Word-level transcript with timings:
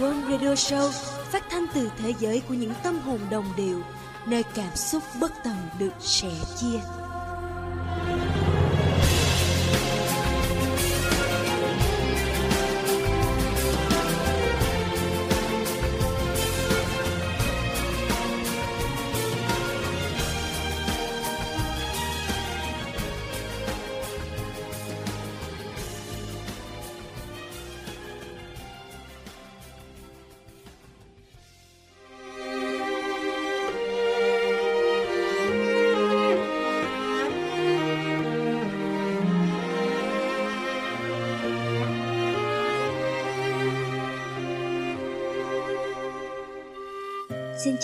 World 0.00 0.30
Radio 0.30 0.54
Show 0.54 0.90
phát 1.32 1.44
thanh 1.50 1.66
từ 1.74 1.90
thế 1.98 2.14
giới 2.20 2.42
của 2.48 2.54
những 2.54 2.72
tâm 2.82 2.98
hồn 2.98 3.18
đồng 3.30 3.44
điệu, 3.56 3.82
nơi 4.26 4.42
cảm 4.54 4.76
xúc 4.76 5.02
bất 5.20 5.32
tận 5.44 5.56
được 5.78 5.92
sẻ 6.00 6.30
chia. 6.60 7.05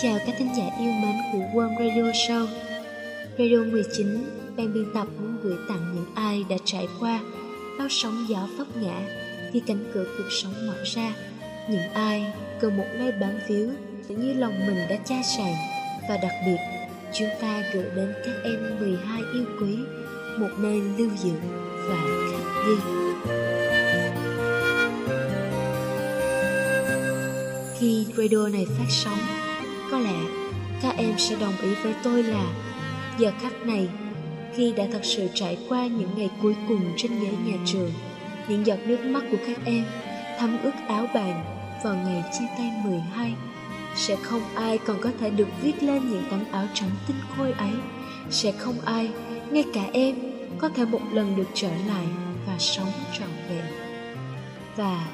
Chào 0.03 0.19
các 0.25 0.35
thính 0.37 0.49
giả 0.55 0.63
yêu 0.79 0.91
mến 0.91 1.15
của 1.31 1.39
World 1.53 1.77
Radio 1.79 2.11
Show. 2.11 2.47
Radio 3.37 3.63
19 3.71 4.07
ban 4.57 4.73
biên 4.73 4.85
tập 4.93 5.07
muốn 5.21 5.37
gửi 5.43 5.57
tặng 5.69 5.95
những 5.95 6.05
ai 6.15 6.45
đã 6.49 6.55
trải 6.65 6.87
qua 6.99 7.19
bao 7.79 7.87
sóng 7.89 8.25
gió 8.29 8.47
vấp 8.57 8.67
ngã 8.77 9.01
khi 9.51 9.61
cánh 9.67 9.91
cửa 9.93 10.05
cuộc 10.17 10.29
sống 10.29 10.67
mở 10.67 10.75
ra. 10.83 11.13
Những 11.69 11.89
ai 11.93 12.33
cần 12.61 12.77
một 12.77 12.83
nơi 12.99 13.11
bám 13.11 13.39
víu 13.47 13.69
như 14.09 14.33
lòng 14.33 14.67
mình 14.67 14.77
đã 14.89 14.95
chai 15.05 15.23
sàn 15.37 15.53
và 16.09 16.17
đặc 16.17 16.33
biệt, 16.45 16.57
chúng 17.13 17.29
ta 17.41 17.63
gửi 17.73 17.85
đến 17.95 18.13
các 18.25 18.35
em 18.43 18.79
12 18.79 19.21
yêu 19.33 19.45
quý 19.61 19.77
một 20.37 20.49
nơi 20.57 20.81
lưu 20.97 21.09
giữ 21.23 21.33
và 21.89 21.97
khắc 22.31 22.67
ghi. 22.67 22.75
Khi 27.79 28.05
radio 28.17 28.47
này 28.47 28.65
phát 28.77 28.89
sóng 28.89 29.42
có 29.93 29.99
lẽ 29.99 30.19
các 30.81 30.95
em 30.97 31.13
sẽ 31.17 31.35
đồng 31.39 31.57
ý 31.61 31.73
với 31.83 31.93
tôi 32.03 32.23
là 32.23 32.45
giờ 33.17 33.31
khắc 33.41 33.65
này, 33.65 33.87
khi 34.55 34.73
đã 34.77 34.83
thật 34.91 34.99
sự 35.03 35.27
trải 35.33 35.57
qua 35.69 35.87
những 35.87 36.09
ngày 36.15 36.29
cuối 36.41 36.55
cùng 36.67 36.81
trên 36.97 37.19
ghế 37.19 37.29
nhà 37.45 37.57
trường, 37.65 37.91
những 38.47 38.65
giọt 38.65 38.79
nước 38.85 38.99
mắt 39.05 39.23
của 39.31 39.37
các 39.47 39.57
em 39.65 39.83
thấm 40.39 40.57
ướt 40.63 40.71
áo 40.87 41.07
bàn 41.13 41.43
vào 41.83 41.95
ngày 41.95 42.23
chia 42.33 42.45
tay 42.57 42.71
12 42.85 43.33
sẽ 43.95 44.15
không 44.15 44.41
ai 44.55 44.77
còn 44.77 44.97
có 45.01 45.09
thể 45.19 45.29
được 45.29 45.47
viết 45.61 45.83
lên 45.83 46.09
những 46.09 46.23
tấm 46.29 46.43
áo 46.51 46.65
trắng 46.73 46.91
tinh 47.07 47.17
khôi 47.37 47.51
ấy, 47.51 47.73
sẽ 48.29 48.51
không 48.51 48.81
ai, 48.85 49.09
ngay 49.51 49.63
cả 49.73 49.83
em, 49.93 50.15
có 50.57 50.69
thể 50.69 50.85
một 50.85 51.01
lần 51.11 51.35
được 51.35 51.47
trở 51.53 51.69
lại 51.87 52.05
và 52.47 52.55
sống 52.59 52.91
trọn 53.19 53.29
vẹn. 53.49 53.65
Và 54.75 55.07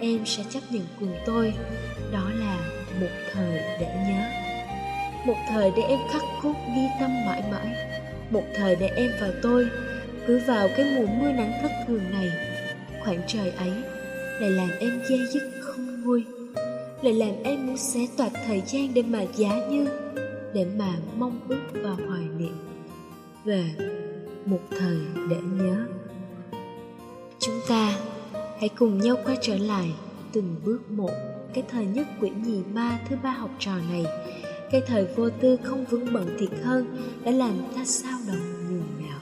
em 0.00 0.26
sẽ 0.26 0.44
chấp 0.50 0.60
nhận 0.70 0.86
cùng 1.00 1.14
tôi, 1.26 1.54
đó 2.12 2.30
là 2.34 2.81
một 3.00 3.10
thời 3.32 3.60
để 3.80 3.86
nhớ. 4.08 4.22
Một 5.24 5.36
thời 5.48 5.72
để 5.76 5.82
em 5.82 5.98
khắc 6.12 6.22
cốt 6.42 6.54
ghi 6.76 6.86
tâm 7.00 7.10
mãi 7.26 7.42
mãi. 7.50 7.76
Một 8.30 8.42
thời 8.56 8.76
để 8.76 8.86
em 8.96 9.10
và 9.20 9.32
tôi 9.42 9.68
cứ 10.26 10.40
vào 10.46 10.68
cái 10.76 10.86
mùa 10.96 11.06
mưa 11.06 11.32
nắng 11.32 11.52
thất 11.62 11.70
thường 11.86 12.10
này. 12.12 12.32
Khoảng 13.04 13.20
trời 13.26 13.50
ấy 13.50 13.72
lại 14.40 14.50
làm 14.50 14.70
em 14.80 15.02
dây 15.08 15.20
dứt 15.32 15.42
không 15.60 16.02
nguôi. 16.02 16.24
Lại 17.02 17.14
làm 17.14 17.42
em 17.44 17.66
muốn 17.66 17.76
xé 17.76 18.00
toạc 18.16 18.32
thời 18.46 18.62
gian 18.66 18.94
để 18.94 19.02
mà 19.02 19.24
giá 19.36 19.66
như, 19.68 19.88
để 20.54 20.66
mà 20.76 20.92
mong 21.16 21.40
ước 21.48 21.62
và 21.72 21.90
hoài 21.90 22.24
niệm. 22.38 22.58
Về 23.44 23.64
một 24.46 24.60
thời 24.70 24.98
để 25.30 25.36
nhớ. 25.36 25.86
Chúng 27.38 27.60
ta 27.68 27.94
hãy 28.60 28.68
cùng 28.68 28.98
nhau 29.00 29.16
quay 29.24 29.36
trở 29.40 29.58
lại 29.58 29.90
từng 30.32 30.56
bước 30.64 30.90
một 30.90 31.10
cái 31.54 31.64
thời 31.68 31.84
nhất 31.84 32.06
quyển 32.20 32.42
nhì 32.42 32.62
ba 32.74 32.98
thứ 33.08 33.16
ba 33.22 33.30
học 33.30 33.50
trò 33.58 33.72
này 33.90 34.04
cái 34.70 34.82
thời 34.86 35.06
vô 35.16 35.30
tư 35.30 35.58
không 35.62 35.84
vững 35.84 36.12
bận 36.12 36.36
thiệt 36.38 36.50
hơn 36.64 36.96
đã 37.24 37.30
làm 37.30 37.54
ta 37.76 37.84
sao 37.84 38.18
động 38.28 38.68
nhường 38.68 39.08
nào 39.08 39.20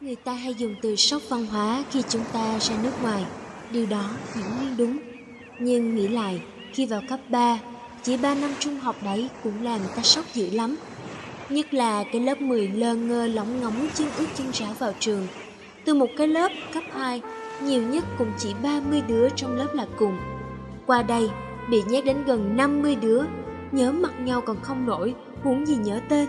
Người 0.00 0.16
ta 0.16 0.32
hay 0.32 0.54
dùng 0.54 0.74
từ 0.82 0.96
sốc 0.96 1.22
văn 1.28 1.46
hóa 1.46 1.84
khi 1.90 2.02
chúng 2.08 2.22
ta 2.32 2.58
ra 2.58 2.76
nước 2.82 3.02
ngoài. 3.02 3.24
Điều 3.72 3.86
đó 3.86 4.10
hiển 4.34 4.44
nhiên 4.60 4.76
đúng. 4.76 4.98
Nhưng 5.58 5.94
nghĩ 5.94 6.08
lại, 6.08 6.42
khi 6.72 6.86
vào 6.86 7.02
cấp 7.08 7.20
3, 7.28 7.58
chỉ 8.02 8.16
3 8.16 8.34
năm 8.34 8.50
trung 8.58 8.76
học 8.76 8.96
đấy 9.04 9.28
cũng 9.44 9.62
làm 9.62 9.80
ta 9.96 10.02
sốc 10.02 10.24
dữ 10.34 10.50
lắm. 10.50 10.76
Nhất 11.48 11.74
là 11.74 12.04
cái 12.12 12.20
lớp 12.20 12.40
10 12.40 12.68
lơ 12.68 12.94
ngơ 12.94 13.26
lóng 13.26 13.60
ngóng 13.60 13.88
chân 13.94 14.08
ướt 14.18 14.26
chân 14.34 14.46
ráo 14.52 14.74
vào 14.78 14.92
trường. 14.98 15.26
Từ 15.84 15.94
một 15.94 16.08
cái 16.16 16.28
lớp 16.28 16.52
cấp 16.74 16.84
2, 16.92 17.20
nhiều 17.62 17.82
nhất 17.82 18.04
cũng 18.18 18.32
chỉ 18.38 18.54
30 18.62 19.02
đứa 19.08 19.28
trong 19.36 19.56
lớp 19.56 19.68
là 19.74 19.86
cùng. 19.98 20.16
Qua 20.86 21.02
đây, 21.02 21.30
bị 21.70 21.82
nhét 21.88 22.04
đến 22.04 22.24
gần 22.24 22.56
50 22.56 22.96
đứa, 22.96 23.22
nhớ 23.72 23.92
mặt 23.92 24.20
nhau 24.20 24.40
còn 24.40 24.56
không 24.62 24.86
nổi, 24.86 25.14
huống 25.42 25.66
gì 25.66 25.76
nhớ 25.76 26.00
tên. 26.08 26.28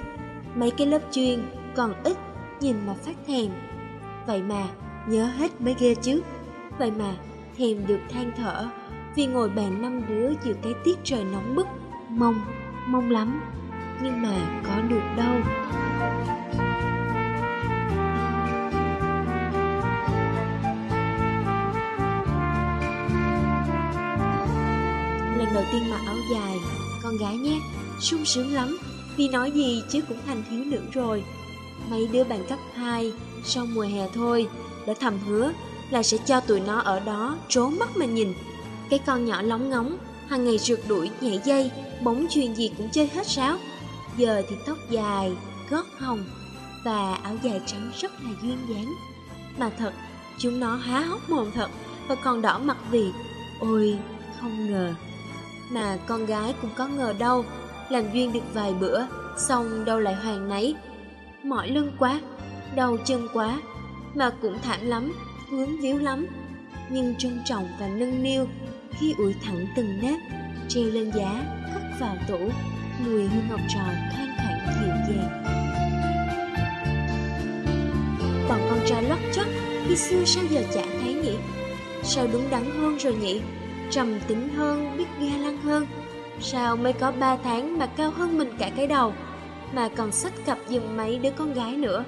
Mấy 0.56 0.72
cái 0.72 0.88
lớp 0.88 1.02
chuyên 1.12 1.44
còn 1.76 1.94
ít, 2.04 2.18
nhìn 2.62 2.76
mà 2.88 2.94
phát 2.94 3.16
thèm. 3.28 3.48
Vậy 4.28 4.42
mà, 4.42 4.68
nhớ 5.08 5.26
hết 5.26 5.62
mới 5.62 5.76
ghê 5.80 5.96
chứ. 5.96 6.22
Vậy 6.80 6.92
mà, 6.92 7.16
thèm 7.58 7.88
được 7.88 8.00
than 8.10 8.32
thở, 8.38 8.68
vì 9.16 9.26
ngồi 9.26 9.50
bàn 9.50 9.82
năm 9.82 10.02
đứa 10.08 10.30
giữa 10.44 10.54
cái 10.64 10.74
tiết 10.84 10.98
trời 11.04 11.24
nóng 11.24 11.56
bức, 11.56 11.68
mong, 12.10 12.42
mong 12.88 13.12
lắm, 13.12 13.42
nhưng 14.04 14.22
mà 14.22 14.62
có 14.68 14.82
được 14.82 15.02
đâu. 15.18 15.36
Lần 25.38 25.48
đầu 25.54 25.64
tiên 25.72 25.90
mặc 25.90 26.02
áo 26.08 26.18
dài, 26.32 26.58
con 27.04 27.18
gái 27.18 27.38
nhé, 27.38 27.60
sung 28.00 28.26
sướng 28.26 28.54
lắm, 28.54 28.78
vì 29.18 29.28
nói 29.28 29.52
gì 29.52 29.84
chứ 29.90 30.02
cũng 30.08 30.18
thành 30.26 30.44
thiếu 30.50 30.64
nữ 30.66 30.82
rồi. 30.94 31.24
Mấy 31.90 32.08
đứa 32.08 32.24
bạn 32.24 32.44
cấp 32.50 32.60
2, 32.76 33.12
sau 33.44 33.66
mùa 33.66 33.82
hè 33.82 34.08
thôi, 34.14 34.48
đã 34.88 34.94
thầm 35.00 35.20
hứa 35.28 35.52
là 35.90 36.04
sẽ 36.04 36.18
cho 36.26 36.40
tụi 36.40 36.60
nó 36.60 36.80
ở 36.80 37.00
đó 37.00 37.38
trốn 37.48 37.80
mắt 37.80 37.98
mà 37.98 38.06
nhìn. 38.06 38.34
Cái 38.92 39.00
con 39.06 39.26
nhỏ 39.26 39.42
lóng 39.42 39.70
ngóng, 39.70 39.98
hàng 40.28 40.46
ngày 40.46 40.58
rượt 40.58 40.80
đuổi 40.88 41.10
nhảy 41.22 41.42
dây, 41.44 41.72
bóng 42.04 42.26
chuyền 42.30 42.54
gì 42.54 42.72
cũng 42.78 42.90
chơi 42.90 43.08
hết 43.08 43.28
sáo. 43.28 43.58
Giờ 44.18 44.42
thì 44.50 44.56
tóc 44.68 44.78
dài, 44.90 45.32
gót 45.70 45.86
hồng 46.00 46.24
và 46.86 47.14
áo 47.14 47.36
dài 47.44 47.62
trắng 47.66 47.92
rất 48.02 48.12
là 48.24 48.30
duyên 48.42 48.58
dáng. 48.70 48.94
Mà 49.58 49.70
thật, 49.78 49.94
chúng 50.38 50.60
nó 50.60 50.76
há 50.76 51.00
hốc 51.00 51.30
mồm 51.30 51.52
thật 51.56 51.70
và 52.08 52.16
còn 52.24 52.42
đỏ 52.42 52.60
mặt 52.60 52.78
vì, 52.92 53.06
ôi, 53.60 53.98
không 54.42 54.72
ngờ. 54.72 54.94
Mà 55.72 55.98
con 56.08 56.26
gái 56.26 56.54
cũng 56.62 56.72
có 56.78 56.88
ngờ 56.88 57.14
đâu, 57.20 57.46
làm 57.90 58.14
duyên 58.14 58.34
được 58.34 58.54
vài 58.54 58.74
bữa, 58.74 59.02
xong 59.38 59.86
đâu 59.86 60.00
lại 60.00 60.16
hoàng 60.16 60.50
nấy. 60.50 60.76
Mỏi 61.44 61.70
lưng 61.70 61.92
quá, 62.00 62.22
đau 62.76 62.98
chân 63.06 63.28
quá, 63.34 63.62
mà 64.16 64.32
cũng 64.42 64.60
thảm 64.62 64.80
lắm, 64.82 65.14
vướng 65.52 65.82
víu 65.82 65.98
lắm. 65.98 66.28
Nhưng 66.90 67.16
trân 67.16 67.42
trọng 67.46 67.70
và 67.80 67.88
nâng 67.88 68.24
niu 68.24 68.48
khi 69.00 69.16
ủi 69.18 69.36
thẳng 69.46 69.68
từng 69.76 70.00
nếp, 70.02 70.20
treo 70.68 70.84
lên 70.84 71.12
giá, 71.12 71.44
cất 71.74 71.82
vào 72.00 72.18
tủ, 72.28 72.50
mùi 73.06 73.28
hương 73.28 73.50
ngọc 73.50 73.60
trò 73.70 73.84
thoang 74.12 74.36
thoảng 74.38 74.60
dịu 74.82 75.16
dàng. 75.16 75.44
Bọn 78.50 78.60
con 78.70 78.80
trai 78.86 79.04
lót 79.04 79.20
chót 79.34 79.48
khi 79.88 79.96
xưa 79.96 80.26
sao 80.26 80.44
giờ 80.50 80.64
chả 80.74 80.84
thấy 81.02 81.14
nhỉ? 81.14 81.36
Sao 82.04 82.28
đúng 82.34 82.50
đắn 82.50 82.64
hơn 82.82 82.98
rồi 82.98 83.14
nhỉ? 83.14 83.42
Trầm 83.92 84.20
tính 84.28 84.50
hơn, 84.50 84.98
biết 84.98 85.08
ga 85.20 85.38
lăng 85.38 85.58
hơn. 85.58 85.88
Sao 86.42 86.78
mới 86.78 86.94
có 86.94 87.12
ba 87.12 87.38
tháng 87.44 87.78
mà 87.78 87.86
cao 87.86 88.12
hơn 88.12 88.38
mình 88.38 88.56
cả 88.60 88.72
cái 88.78 88.88
đầu, 88.88 89.14
mà 89.74 89.90
còn 89.96 90.12
sách 90.12 90.34
cặp 90.46 90.58
giùm 90.70 90.98
mấy 90.98 91.20
đứa 91.20 91.32
con 91.32 91.54
gái 91.54 91.76
nữa, 91.76 92.04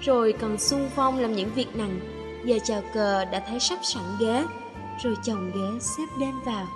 rồi 0.00 0.34
còn 0.40 0.58
xung 0.58 0.88
phong 0.94 1.18
làm 1.18 1.32
những 1.32 1.50
việc 1.54 1.76
nặng. 1.76 2.00
Giờ 2.44 2.58
chào 2.64 2.82
cờ 2.94 3.24
đã 3.24 3.42
thấy 3.48 3.60
sắp 3.60 3.78
sẵn 3.82 4.02
ghế, 4.20 4.44
rồi 5.02 5.16
chồng 5.22 5.50
ghế 5.54 5.78
xếp 5.80 6.04
đen 6.18 6.34
vào. 6.44 6.66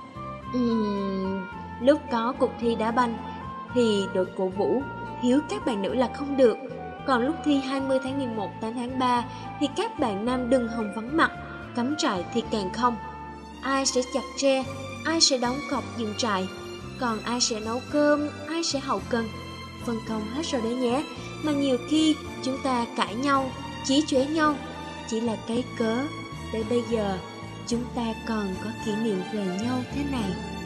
Uhm, 0.59 1.47
lúc 1.81 2.01
có 2.13 2.35
cuộc 2.39 2.51
thi 2.61 2.75
đá 2.75 2.91
banh 2.91 3.17
thì 3.75 4.07
đội 4.15 4.27
cổ 4.37 4.49
vũ 4.49 4.83
hiếu 5.23 5.41
các 5.49 5.67
bạn 5.67 5.83
nữ 5.83 5.95
là 5.95 6.09
không 6.15 6.37
được. 6.37 6.57
Còn 7.07 7.27
lúc 7.27 7.37
thi 7.45 7.57
20 7.59 7.99
tháng 8.05 8.19
11 8.19 8.51
8 8.61 8.75
tháng 8.75 8.99
3 8.99 9.25
thì 9.61 9.67
các 9.77 9.99
bạn 9.99 10.25
nam 10.25 10.51
đừng 10.51 10.69
hồng 10.69 10.93
vắng 10.97 11.17
mặt, 11.17 11.31
cắm 11.77 11.95
trại 11.99 12.25
thì 12.35 12.43
càng 12.51 12.73
không. 12.73 12.97
Ai 13.63 13.87
sẽ 13.87 14.01
chặt 14.15 14.25
tre, 14.37 14.65
ai 15.05 15.21
sẽ 15.21 15.39
đóng 15.39 15.57
cọc 15.71 15.85
dựng 15.99 16.15
trại. 16.17 16.49
Còn 17.01 17.19
ai 17.25 17.41
sẽ 17.41 17.61
nấu 17.61 17.81
cơm, 17.91 18.29
ai 18.49 18.65
sẽ 18.65 18.79
hậu 18.79 19.01
cần 19.09 19.29
Phân 19.87 19.99
công 20.09 20.23
hết 20.35 20.43
rồi 20.47 20.63
đấy 20.63 20.75
nhé 20.75 21.05
Mà 21.43 21.53
nhiều 21.53 21.77
khi 21.89 22.17
chúng 22.43 22.59
ta 22.65 22.87
cãi 22.97 23.15
nhau, 23.15 23.51
chí 23.85 24.03
chóe 24.07 24.27
nhau 24.27 24.55
Chỉ 25.09 25.21
là 25.21 25.37
cái 25.49 25.65
cớ 25.79 25.99
Để 26.53 26.65
bây 26.71 26.83
giờ 26.91 27.19
chúng 27.69 27.85
ta 27.95 28.15
còn 28.29 28.55
có 28.65 28.71
kỷ 28.85 28.97
niệm 28.97 29.21
về 29.33 29.45
nhau 29.63 29.79
thế 29.93 30.05
này. 30.13 30.58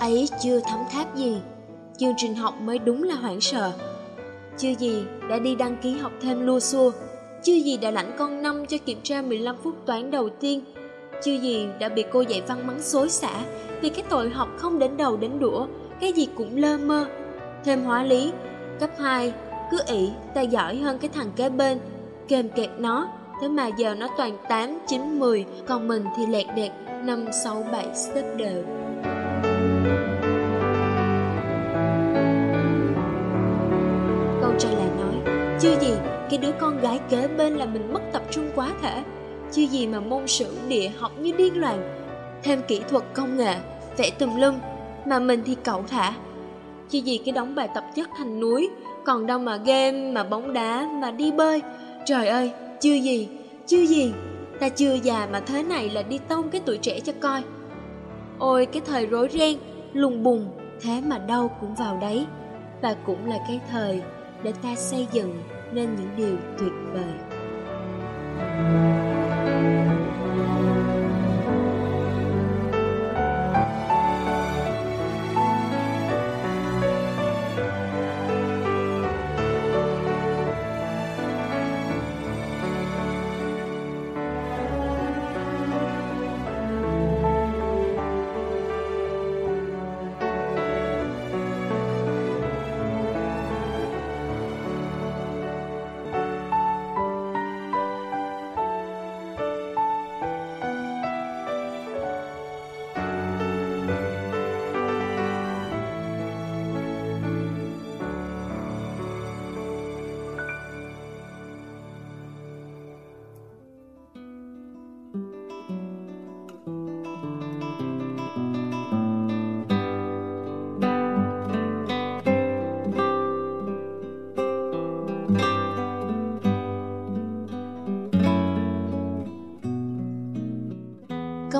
Ấy 0.00 0.28
chưa 0.42 0.60
thấm 0.60 0.80
tháp 0.90 1.16
gì 1.16 1.36
chương 1.98 2.14
trình 2.16 2.34
học 2.34 2.54
mới 2.60 2.78
đúng 2.78 3.02
là 3.02 3.14
hoảng 3.14 3.40
sợ. 3.40 3.72
Chưa 4.58 4.74
gì 4.78 5.04
đã 5.30 5.38
đi 5.38 5.54
đăng 5.54 5.76
ký 5.82 5.92
học 5.92 6.12
thêm 6.20 6.46
lua 6.46 6.60
xua 6.60 6.90
chưa 7.42 7.52
gì 7.54 7.76
đã 7.76 7.90
lãnh 7.90 8.12
con 8.18 8.42
năm 8.42 8.66
cho 8.66 8.76
kiểm 8.86 8.98
tra 9.02 9.22
15 9.22 9.56
phút 9.62 9.74
toán 9.86 10.10
đầu 10.10 10.28
tiên 10.28 10.64
chưa 11.22 11.32
gì 11.32 11.66
đã 11.78 11.88
bị 11.88 12.04
cô 12.12 12.20
dạy 12.20 12.42
văn 12.48 12.66
mắng 12.66 12.82
xối 12.82 13.08
xả 13.08 13.44
vì 13.80 13.88
cái 13.88 14.04
tội 14.08 14.30
học 14.30 14.48
không 14.56 14.78
đến 14.78 14.96
đầu 14.96 15.16
đến 15.16 15.38
đũa 15.38 15.66
cái 16.00 16.12
gì 16.12 16.28
cũng 16.36 16.56
lơ 16.56 16.78
mơ. 16.78 17.06
Thêm 17.64 17.84
hóa 17.84 18.02
lý 18.02 18.32
cấp 18.80 18.90
2 18.98 19.32
cứ 19.70 19.78
ỷ 19.86 20.10
ta 20.34 20.40
giỏi 20.40 20.76
hơn 20.76 20.98
cái 20.98 21.10
thằng 21.14 21.30
kế 21.36 21.48
bên 21.48 21.78
kềm 22.28 22.48
kẹt 22.48 22.70
nó 22.78 23.08
thế 23.40 23.48
mà 23.48 23.66
giờ 23.66 23.94
nó 23.94 24.08
toàn 24.16 24.36
8, 24.48 24.78
9, 24.86 25.18
10 25.18 25.44
còn 25.66 25.88
mình 25.88 26.04
thì 26.16 26.26
lẹt 26.26 26.46
đẹt 26.56 26.72
5, 27.04 27.26
6, 27.44 27.66
7 27.72 27.86
xếp 27.94 28.34
đều 28.36 28.64
Chưa 35.60 35.78
gì, 35.80 35.92
cái 36.30 36.38
đứa 36.38 36.52
con 36.52 36.80
gái 36.80 37.00
kế 37.08 37.28
bên 37.28 37.52
là 37.52 37.66
mình 37.66 37.92
mất 37.92 38.00
tập 38.12 38.22
trung 38.30 38.50
quá 38.54 38.72
thể. 38.82 39.02
Chưa 39.52 39.62
gì 39.62 39.86
mà 39.86 40.00
môn 40.00 40.26
sử 40.26 40.56
địa 40.68 40.90
học 40.98 41.12
như 41.18 41.32
điên 41.32 41.60
loạn 41.60 41.94
Thêm 42.42 42.60
kỹ 42.68 42.80
thuật 42.88 43.04
công 43.14 43.36
nghệ, 43.36 43.54
vẽ 43.96 44.10
tùm 44.10 44.36
lum 44.36 44.54
Mà 45.06 45.18
mình 45.18 45.42
thì 45.46 45.56
cậu 45.64 45.84
thả. 45.88 46.12
Chưa 46.90 46.98
gì 46.98 47.18
cái 47.24 47.32
đóng 47.32 47.54
bài 47.54 47.68
tập 47.74 47.84
chất 47.94 48.08
thành 48.18 48.40
núi 48.40 48.70
Còn 49.04 49.26
đâu 49.26 49.38
mà 49.38 49.56
game, 49.56 50.10
mà 50.12 50.24
bóng 50.24 50.52
đá, 50.52 50.88
mà 51.02 51.10
đi 51.10 51.32
bơi. 51.32 51.62
Trời 52.06 52.28
ơi, 52.28 52.52
chưa 52.80 52.94
gì, 52.94 53.28
chưa 53.66 53.86
gì 53.86 54.12
Ta 54.60 54.68
chưa 54.68 54.92
già 54.92 55.28
mà 55.32 55.40
thế 55.40 55.62
này 55.62 55.90
là 55.90 56.02
đi 56.02 56.18
tông 56.28 56.50
cái 56.50 56.60
tuổi 56.64 56.78
trẻ 56.78 57.00
cho 57.00 57.12
coi. 57.20 57.42
Ôi 58.38 58.66
cái 58.66 58.82
thời 58.86 59.06
rối 59.06 59.28
ren, 59.32 59.58
lùng 59.92 60.22
bùng 60.22 60.48
Thế 60.80 61.00
mà 61.06 61.18
đâu 61.18 61.50
cũng 61.60 61.74
vào 61.74 61.98
đấy. 62.00 62.26
Và 62.82 62.94
cũng 63.06 63.28
là 63.28 63.36
cái 63.48 63.60
thời 63.70 64.02
để 64.42 64.52
ta 64.62 64.74
xây 64.76 65.06
dựng 65.12 65.42
nên 65.72 65.96
những 65.96 66.10
điều 66.16 66.36
tuyệt 66.58 66.72
vời. 66.92 67.14
Có 68.38 69.07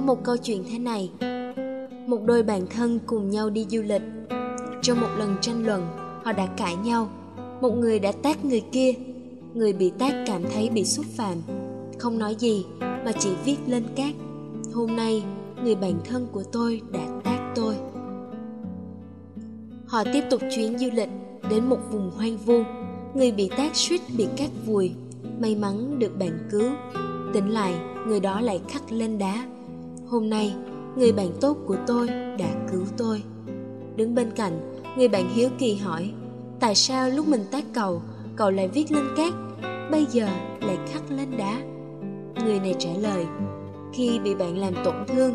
một 0.08 0.24
câu 0.24 0.36
chuyện 0.36 0.64
thế 0.70 0.78
này. 0.78 1.10
Một 2.06 2.18
đôi 2.24 2.42
bạn 2.42 2.66
thân 2.66 2.98
cùng 3.06 3.30
nhau 3.30 3.50
đi 3.50 3.66
du 3.70 3.82
lịch. 3.82 4.02
Trong 4.82 5.00
một 5.00 5.08
lần 5.18 5.36
tranh 5.40 5.66
luận, 5.66 5.86
Họ 6.24 6.32
đã 6.32 6.46
cãi 6.46 6.76
nhau. 6.76 7.08
Một 7.60 7.70
người 7.70 7.98
đã 7.98 8.12
tát 8.12 8.44
người 8.44 8.62
kia, 8.72 8.92
Người 9.54 9.72
bị 9.72 9.92
tát 9.98 10.12
cảm 10.26 10.42
thấy 10.54 10.70
bị 10.70 10.84
xúc 10.84 11.06
phạm. 11.16 11.36
Không 11.98 12.18
nói 12.18 12.34
gì, 12.38 12.66
Mà 12.80 13.12
chỉ 13.18 13.30
viết 13.44 13.56
lên 13.66 13.82
cát. 13.96 14.14
Hôm 14.74 14.96
nay, 14.96 15.24
người 15.64 15.74
bạn 15.74 16.00
thân 16.04 16.26
của 16.32 16.42
tôi 16.52 16.80
đã 16.92 17.06
tát 17.24 17.40
tôi. 17.54 17.74
Họ 19.86 20.04
tiếp 20.12 20.24
tục 20.30 20.40
chuyến 20.54 20.78
du 20.78 20.88
lịch 20.92 21.10
Đến 21.50 21.68
một 21.68 21.78
vùng 21.90 22.10
hoang 22.10 22.36
vu. 22.36 22.62
Người 23.14 23.32
bị 23.32 23.50
tát 23.56 23.76
suýt 23.76 24.00
bị 24.16 24.26
cát 24.36 24.50
vùi. 24.66 24.92
May 25.40 25.54
mắn 25.54 25.98
được 25.98 26.18
bạn 26.18 26.48
cứu. 26.50 26.70
Tỉnh 27.34 27.48
lại, 27.50 27.74
người 28.06 28.20
đó 28.20 28.40
lại 28.40 28.60
khắc 28.68 28.92
lên 28.92 29.18
đá. 29.18 29.46
Hôm 30.10 30.30
nay, 30.30 30.54
người 30.96 31.12
bạn 31.12 31.28
tốt 31.40 31.56
của 31.66 31.76
tôi 31.86 32.08
đã 32.38 32.66
cứu 32.72 32.82
tôi. 32.96 33.22
Đứng 33.96 34.14
bên 34.14 34.30
cạnh, 34.36 34.82
người 34.96 35.08
bạn 35.08 35.28
hiếu 35.34 35.48
kỳ 35.58 35.74
hỏi, 35.74 36.10
tại 36.60 36.74
sao 36.74 37.10
lúc 37.10 37.28
mình 37.28 37.44
tác 37.50 37.64
cầu, 37.74 38.02
cậu 38.36 38.50
lại 38.50 38.68
viết 38.68 38.92
lên 38.92 39.04
cát, 39.16 39.32
bây 39.90 40.06
giờ 40.10 40.26
lại 40.60 40.78
khắc 40.92 41.02
lên 41.10 41.36
đá? 41.38 41.60
Người 42.44 42.60
này 42.60 42.74
trả 42.78 42.90
lời, 43.00 43.26
khi 43.92 44.18
bị 44.18 44.34
bạn 44.34 44.58
làm 44.58 44.74
tổn 44.84 44.94
thương, 45.08 45.34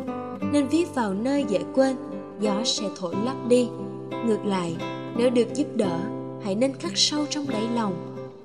nên 0.51 0.67
viết 0.67 0.95
vào 0.95 1.13
nơi 1.13 1.45
dễ 1.49 1.59
quên, 1.75 1.95
gió 2.39 2.61
sẽ 2.65 2.89
thổi 2.99 3.15
lấp 3.25 3.35
đi. 3.47 3.69
Ngược 4.25 4.45
lại, 4.45 4.75
nếu 5.17 5.29
được 5.29 5.47
giúp 5.55 5.67
đỡ, 5.75 5.99
hãy 6.43 6.55
nên 6.55 6.73
khắc 6.73 6.91
sâu 6.95 7.25
trong 7.29 7.45
đáy 7.49 7.67
lòng. 7.75 7.93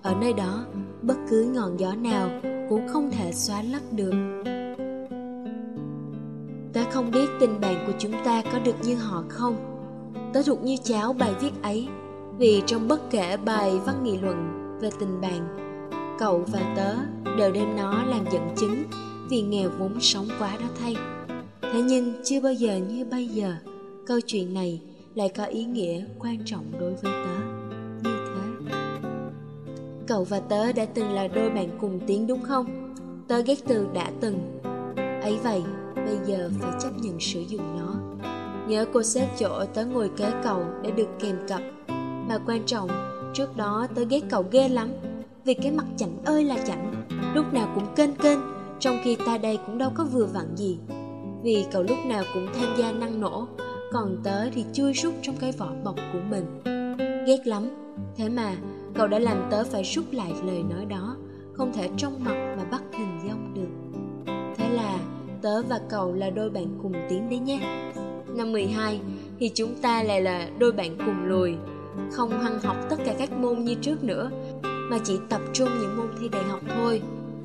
Ở 0.02 0.14
nơi 0.20 0.32
đó, 0.32 0.64
bất 1.02 1.16
cứ 1.30 1.50
ngọn 1.54 1.80
gió 1.80 1.94
nào 1.94 2.30
cũng 2.68 2.88
không 2.88 3.10
thể 3.10 3.32
xóa 3.32 3.62
lấp 3.62 3.82
được 3.92 4.14
ta 6.72 6.84
không 6.90 7.10
biết 7.10 7.28
tình 7.40 7.60
bạn 7.60 7.84
của 7.86 7.92
chúng 7.98 8.12
ta 8.24 8.42
có 8.52 8.58
được 8.58 8.74
như 8.82 8.94
họ 8.94 9.24
không. 9.28 9.56
Tớ 10.32 10.42
thuộc 10.42 10.62
như 10.62 10.76
cháo 10.84 11.12
bài 11.12 11.34
viết 11.40 11.50
ấy, 11.62 11.88
Vì 12.38 12.62
trong 12.66 12.88
bất 12.88 13.10
kể 13.10 13.36
bài 13.36 13.80
văn 13.86 14.04
nghị 14.04 14.18
luận 14.18 14.68
về 14.80 14.90
tình 15.00 15.20
bạn, 15.20 15.56
Cậu 16.18 16.44
và 16.52 16.74
tớ 16.76 16.94
đều 17.38 17.52
đem 17.52 17.76
nó 17.76 18.02
làm 18.04 18.24
dẫn 18.32 18.48
chứng 18.56 18.84
Vì 19.30 19.42
nghèo 19.42 19.70
vốn 19.78 20.00
sống 20.00 20.28
quá 20.38 20.56
đó 20.60 20.66
thay. 20.80 20.96
Thế 21.62 21.82
nhưng 21.82 22.12
chưa 22.24 22.40
bao 22.40 22.52
giờ 22.52 22.76
như 22.88 23.04
bây 23.04 23.26
giờ, 23.26 23.54
Câu 24.06 24.20
chuyện 24.26 24.54
này 24.54 24.80
lại 25.14 25.28
có 25.28 25.44
ý 25.44 25.64
nghĩa 25.64 26.04
quan 26.18 26.38
trọng 26.44 26.64
đối 26.80 26.94
với 26.94 27.12
tớ. 27.12 27.40
Như 28.04 28.10
thế. 28.10 28.70
Cậu 30.06 30.24
và 30.24 30.40
tớ 30.40 30.72
đã 30.72 30.84
từng 30.84 31.10
là 31.10 31.28
đôi 31.28 31.50
bạn 31.50 31.68
cùng 31.80 32.00
tiếng 32.06 32.26
đúng 32.26 32.42
không? 32.42 32.94
Tớ 33.28 33.40
ghét 33.40 33.58
từ 33.66 33.86
đã 33.94 34.10
từng. 34.20 34.60
Ấy 35.22 35.38
vậy 35.42 35.62
bây 35.94 36.18
giờ 36.26 36.50
phải 36.60 36.72
chấp 36.80 36.90
nhận 36.96 37.20
sử 37.20 37.40
dụng 37.40 37.78
nó. 37.78 37.94
Nhớ 38.68 38.86
cô 38.92 39.02
xếp 39.02 39.28
chỗ 39.38 39.64
tớ 39.74 39.84
ngồi 39.84 40.10
kế 40.16 40.32
cầu 40.44 40.64
để 40.82 40.90
được 40.90 41.08
kèm 41.20 41.36
cặp. 41.48 41.62
Mà 42.28 42.38
quan 42.46 42.62
trọng 42.66 42.88
trước 43.34 43.56
đó 43.56 43.86
tớ 43.94 44.04
ghét 44.10 44.20
cậu 44.30 44.44
ghê 44.50 44.68
lắm 44.68 44.88
vì 45.44 45.54
cái 45.54 45.72
mặt 45.72 45.86
chảnh 45.96 46.24
ơi 46.24 46.44
là 46.44 46.56
chảnh 46.66 47.04
lúc 47.34 47.52
nào 47.52 47.68
cũng 47.74 47.86
kênh 47.96 48.14
kênh 48.14 48.38
trong 48.80 48.98
khi 49.04 49.16
ta 49.26 49.38
đây 49.38 49.58
cũng 49.66 49.78
đâu 49.78 49.90
có 49.94 50.04
vừa 50.04 50.26
vặn 50.26 50.56
gì. 50.56 50.78
Vì 51.42 51.66
cậu 51.72 51.82
lúc 51.82 51.98
nào 52.06 52.24
cũng 52.34 52.46
tham 52.54 52.68
gia 52.76 52.92
năng 52.92 53.20
nổ 53.20 53.48
còn 53.92 54.16
tớ 54.24 54.50
thì 54.50 54.64
chui 54.72 54.92
rút 54.92 55.14
trong 55.22 55.36
cái 55.40 55.52
vỏ 55.52 55.68
bọc 55.84 55.96
của 56.12 56.20
mình. 56.30 56.44
Ghét 57.26 57.46
lắm, 57.46 57.68
thế 58.16 58.28
mà 58.28 58.56
cậu 58.94 59.08
đã 59.08 59.18
làm 59.18 59.48
tớ 59.50 59.64
phải 59.64 59.82
rút 59.82 60.04
lại 60.12 60.32
lời 60.44 60.62
nói 60.62 60.84
đó, 60.84 61.16
không 61.52 61.72
thể 61.72 61.90
trong 61.96 62.24
mặt 62.24 62.54
mà 62.56 62.64
bắt 62.70 62.82
hình 62.92 63.20
dong 63.28 63.47
tớ 65.48 65.62
và 65.62 65.80
cậu 65.88 66.12
là 66.12 66.30
đôi 66.30 66.50
bạn 66.50 66.78
cùng 66.82 66.92
tiến 67.08 67.30
đấy 67.30 67.38
nhé. 67.38 67.60
Năm 68.36 68.52
12 68.52 69.00
thì 69.38 69.50
chúng 69.54 69.74
ta 69.82 70.02
lại 70.02 70.20
là 70.20 70.48
đôi 70.58 70.72
bạn 70.72 70.96
cùng 70.98 71.24
lùi, 71.24 71.54
không 72.12 72.30
hăng 72.30 72.60
học 72.60 72.76
tất 72.90 72.96
cả 73.04 73.14
các 73.18 73.32
môn 73.32 73.64
như 73.64 73.74
trước 73.74 74.04
nữa, 74.04 74.30
mà 74.62 74.98
chỉ 75.04 75.18
tập 75.28 75.40
trung 75.52 75.68
những 75.80 75.96
môn 75.96 76.06
thi 76.20 76.28
đại 76.28 76.44
học 76.44 76.60
thôi. 76.74 77.02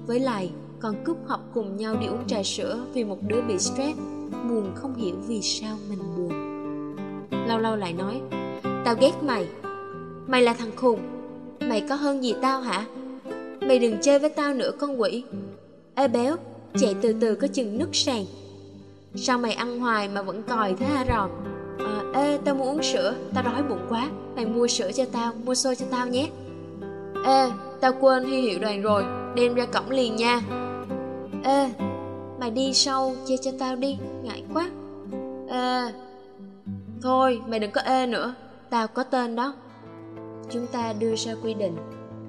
Với 0.08 0.20
lại, 0.20 0.52
còn 0.80 0.96
cúp 1.06 1.18
học 1.28 1.40
cùng 1.54 1.78
nhau 1.78 1.96
đi 2.02 2.08
uống 2.08 2.28
trà 2.28 2.44
sữa 2.44 2.86
vì 2.94 3.04
một 3.04 3.18
đứa 3.28 3.42
bị 3.42 3.60
stress, 3.60 4.00
buồn 4.50 4.72
không 4.76 4.96
hiểu 4.96 5.16
vì 5.28 5.42
sao 5.42 5.78
mình 5.90 6.00
buồn. 6.18 6.32
Lâu 7.48 7.60
lâu 7.60 7.76
lại 7.76 7.94
nói, 7.94 8.22
tao 8.86 8.96
ghét 9.00 9.14
mày, 9.22 9.48
mày 10.28 10.42
là 10.42 10.54
thằng 10.54 10.72
khùng, 10.76 11.00
mày 11.60 11.84
có 11.90 11.96
hơn 11.96 12.24
gì 12.24 12.36
tao 12.42 12.62
hả? 12.62 12.86
Mày 13.62 13.80
đừng 13.80 13.98
chơi 14.02 14.20
với 14.20 14.30
tao 14.30 14.54
nữa 14.54 14.72
con 14.80 15.02
quỷ. 15.02 15.24
Ê 15.96 16.08
béo, 16.08 16.36
chạy 16.78 16.96
từ 17.02 17.14
từ 17.22 17.36
có 17.36 17.48
chừng 17.48 17.78
nứt 17.78 17.90
sàn. 17.94 18.26
Sao 19.16 19.38
mày 19.38 19.54
ăn 19.54 19.80
hoài 19.80 20.10
mà 20.10 20.22
vẫn 20.22 20.44
còi 20.44 20.74
thế 20.74 20.86
hả 20.86 21.06
ròn? 21.10 21.32
À, 21.80 22.04
ê, 22.14 22.38
tao 22.46 22.56
muốn 22.56 22.68
uống 22.68 22.84
sữa, 22.84 23.16
tao 23.34 23.44
đói 23.44 23.64
bụng 23.64 23.86
quá, 23.90 24.10
mày 24.36 24.46
mua 24.46 24.68
sữa 24.68 24.92
cho 24.96 25.06
tao, 25.12 25.34
mua 25.46 25.56
xôi 25.56 25.76
cho 25.76 25.86
tao 25.92 26.08
nhé. 26.08 26.30
Ê, 27.26 27.50
tao 27.82 27.94
quên 28.00 28.24
huy 28.24 28.42
hiệu 28.42 28.60
đoàn 28.60 28.82
rồi, 28.82 29.04
đem 29.36 29.54
ra 29.54 29.66
cổng 29.66 29.90
liền 29.90 30.16
nha. 30.16 30.42
Ê, 31.44 31.70
mày 32.40 32.52
đi 32.52 32.74
sâu, 32.74 33.16
chia 33.26 33.38
cho 33.38 33.52
tao 33.60 33.76
đi, 33.76 33.98
ngại 34.24 34.44
quá. 34.54 34.70
Ê, 35.50 35.92
thôi, 37.02 37.42
mày 37.48 37.60
đừng 37.60 37.72
có 37.72 37.82
ê 37.82 38.08
nữa, 38.08 38.34
tao 38.70 38.88
có 38.88 39.04
tên 39.04 39.36
đó. 39.36 39.54
Chúng 40.50 40.68
ta 40.68 40.94
đưa 40.94 41.16
ra 41.16 41.36
quy 41.44 41.54
định, 41.54 41.78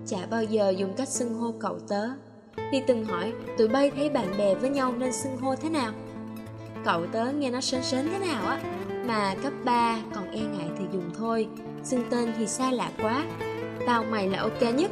chả 0.06 0.18
bao 0.30 0.44
giờ 0.44 0.74
dùng 0.76 0.94
cách 0.96 1.08
xưng 1.08 1.34
hô 1.34 1.54
cậu 1.58 1.78
tớ 1.88 2.08
thì 2.70 2.82
từng 2.86 3.04
hỏi, 3.04 3.32
tụi 3.58 3.68
bay 3.68 3.90
thấy 3.96 4.10
bạn 4.10 4.26
bè 4.38 4.54
với 4.54 4.70
nhau 4.70 4.94
nên 4.98 5.12
xưng 5.12 5.36
hô 5.36 5.56
thế 5.56 5.68
nào? 5.68 5.92
Cậu 6.84 7.06
tớ 7.06 7.32
nghe 7.32 7.50
nó 7.50 7.60
sến 7.60 7.82
sến 7.82 8.08
thế 8.08 8.18
nào 8.18 8.46
á, 8.46 8.60
mà 9.06 9.34
cấp 9.42 9.52
3 9.64 9.98
còn 10.14 10.30
e 10.30 10.40
ngại 10.40 10.68
thì 10.78 10.84
dùng 10.92 11.10
thôi, 11.18 11.48
xưng 11.84 12.04
tên 12.10 12.32
thì 12.38 12.46
xa 12.46 12.70
lạ 12.70 12.90
quá. 13.02 13.24
Tao 13.86 14.04
mày 14.04 14.28
là 14.28 14.38
ok 14.38 14.62
nhất, 14.74 14.90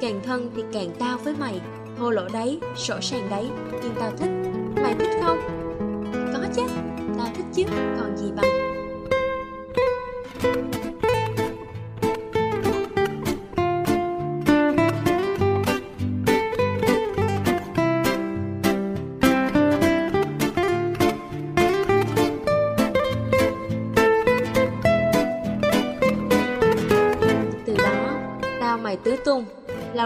càng 0.00 0.20
thân 0.24 0.50
thì 0.56 0.62
càng 0.72 0.90
tao 0.98 1.18
với 1.18 1.34
mày, 1.38 1.60
thô 1.98 2.10
lỗ 2.10 2.28
đấy, 2.32 2.60
sổ 2.76 3.00
sàng 3.00 3.30
đấy, 3.30 3.48
nhưng 3.82 3.94
tao 4.00 4.10
thích. 4.16 4.30
Mày 4.82 4.94
thích 4.98 5.10
không? 5.22 5.38
Có 6.32 6.40
chứ, 6.56 6.62
tao 7.18 7.28
thích 7.34 7.46
chứ, 7.54 7.64
còn 8.00 8.16
gì 8.16 8.32
bằng. 8.36 8.50
Từ 10.42 10.79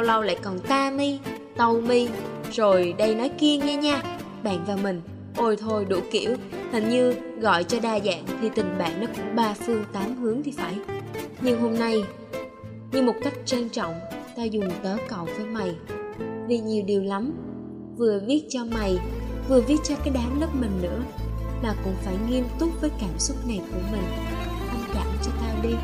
lâu 0.04 0.22
lại 0.22 0.36
còn 0.42 0.58
ta 0.58 0.90
mi, 0.96 1.18
tâu 1.56 1.80
mi, 1.80 2.08
rồi 2.52 2.94
đây 2.98 3.14
nói 3.14 3.30
kia 3.38 3.56
nghe 3.56 3.76
nha, 3.76 4.02
bạn 4.42 4.64
và 4.66 4.76
mình, 4.76 5.00
ôi 5.36 5.56
thôi 5.56 5.84
đủ 5.88 5.96
kiểu, 6.10 6.36
hình 6.72 6.88
như 6.88 7.14
gọi 7.40 7.64
cho 7.64 7.80
đa 7.80 8.00
dạng 8.00 8.24
thì 8.40 8.48
tình 8.54 8.78
bạn 8.78 9.00
nó 9.00 9.06
cũng 9.06 9.36
ba 9.36 9.54
phương 9.66 9.84
tám 9.92 10.16
hướng 10.16 10.42
thì 10.42 10.50
phải. 10.50 10.74
Nhưng 11.40 11.60
hôm 11.60 11.78
nay, 11.78 12.04
như 12.92 13.02
một 13.02 13.14
cách 13.22 13.34
trang 13.44 13.68
trọng, 13.68 13.94
tao 14.36 14.46
dùng 14.46 14.70
tớ 14.82 14.96
cầu 15.08 15.28
với 15.36 15.46
mày, 15.46 15.74
vì 16.48 16.58
nhiều 16.58 16.84
điều 16.86 17.02
lắm, 17.02 17.32
vừa 17.96 18.20
viết 18.26 18.44
cho 18.48 18.64
mày, 18.64 18.98
vừa 19.48 19.60
viết 19.60 19.76
cho 19.84 19.94
cái 20.04 20.14
đám 20.14 20.40
lớp 20.40 20.48
mình 20.60 20.82
nữa, 20.82 21.00
mà 21.62 21.74
cũng 21.84 21.94
phải 22.02 22.14
nghiêm 22.30 22.44
túc 22.58 22.80
với 22.80 22.90
cảm 23.00 23.18
xúc 23.18 23.36
này 23.48 23.60
của 23.72 23.80
mình. 23.92 24.02
Thông 24.70 24.94
cảm 24.94 25.06
cho 25.22 25.30
tao 25.40 25.56
đi. 25.62 25.74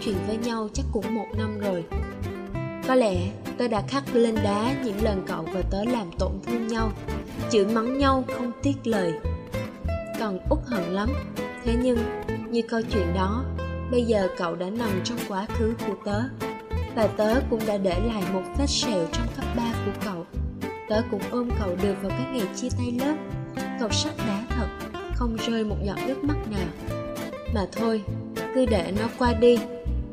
Chuyện 0.00 0.16
với 0.26 0.36
nhau 0.36 0.68
chắc 0.72 0.84
cũng 0.92 1.14
một 1.14 1.26
năm 1.38 1.58
rồi. 1.58 1.84
Có 2.88 2.94
lẽ 2.94 3.16
tôi 3.58 3.68
đã 3.68 3.82
khắc 3.88 4.14
lên 4.14 4.34
đá 4.34 4.74
những 4.84 5.02
lần 5.02 5.24
cậu 5.26 5.42
và 5.52 5.62
tớ 5.70 5.84
làm 5.84 6.10
tổn 6.18 6.32
thương 6.46 6.66
nhau, 6.66 6.92
chửi 7.50 7.66
mắng 7.66 7.98
nhau 7.98 8.24
không 8.36 8.52
tiếc 8.62 8.86
lời. 8.86 9.12
Còn 10.20 10.38
út 10.50 10.58
hận 10.66 10.82
lắm. 10.82 11.08
Thế 11.64 11.76
nhưng, 11.82 11.98
như 12.50 12.62
câu 12.62 12.80
chuyện 12.92 13.06
đó, 13.14 13.44
bây 13.90 14.02
giờ 14.02 14.28
cậu 14.38 14.54
đã 14.56 14.70
nằm 14.70 15.00
trong 15.04 15.18
quá 15.28 15.46
khứ 15.48 15.74
của 15.86 15.94
tớ, 16.04 16.20
và 16.94 17.06
tớ 17.06 17.34
cũng 17.50 17.60
đã 17.66 17.76
để 17.76 18.00
lại 18.06 18.22
một 18.32 18.42
vết 18.58 18.66
sẹo 18.66 19.06
trong 19.12 19.26
cấp 19.36 19.44
3 19.56 19.62
của 19.86 19.92
cậu. 20.04 20.26
Tớ 20.88 21.02
cũng 21.10 21.22
ôm 21.30 21.50
cậu 21.60 21.76
được 21.82 21.94
vào 22.02 22.10
cái 22.10 22.26
ngày 22.32 22.48
chia 22.56 22.68
tay 22.78 22.92
lớp. 23.00 23.14
Cậu 23.80 23.90
sắt 23.90 24.12
đá 24.18 24.44
thật, 24.48 24.68
không 25.14 25.36
rơi 25.46 25.64
một 25.64 25.76
giọt 25.84 25.98
nước 26.06 26.24
mắt 26.24 26.36
nào. 26.50 26.68
Mà 27.54 27.66
thôi, 27.72 28.02
cứ 28.54 28.66
để 28.66 28.92
nó 29.00 29.08
qua 29.18 29.32
đi 29.32 29.58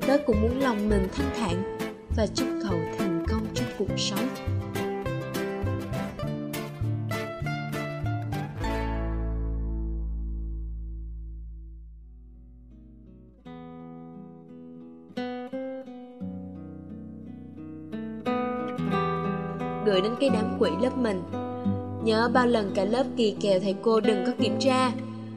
tớ 0.07 0.17
cũng 0.25 0.41
muốn 0.41 0.59
lòng 0.59 0.89
mình 0.89 1.07
thanh 1.13 1.29
thản 1.39 1.77
và 2.15 2.27
chúc 2.27 2.47
cậu 2.63 2.79
thành 2.97 3.25
công 3.29 3.47
trong 3.53 3.67
cuộc 3.77 3.97
sống. 3.97 4.19
Gửi 19.85 20.01
đến 20.01 20.11
cái 20.19 20.29
đám 20.29 20.57
quỷ 20.59 20.69
lớp 20.81 20.97
mình. 20.97 21.23
Nhớ 22.03 22.29
bao 22.33 22.47
lần 22.47 22.71
cả 22.75 22.85
lớp 22.85 23.03
kỳ 23.17 23.35
kèo 23.41 23.59
thầy 23.59 23.75
cô 23.81 23.99
đừng 23.99 24.25
có 24.25 24.31
kiểm 24.39 24.55
tra 24.59 24.91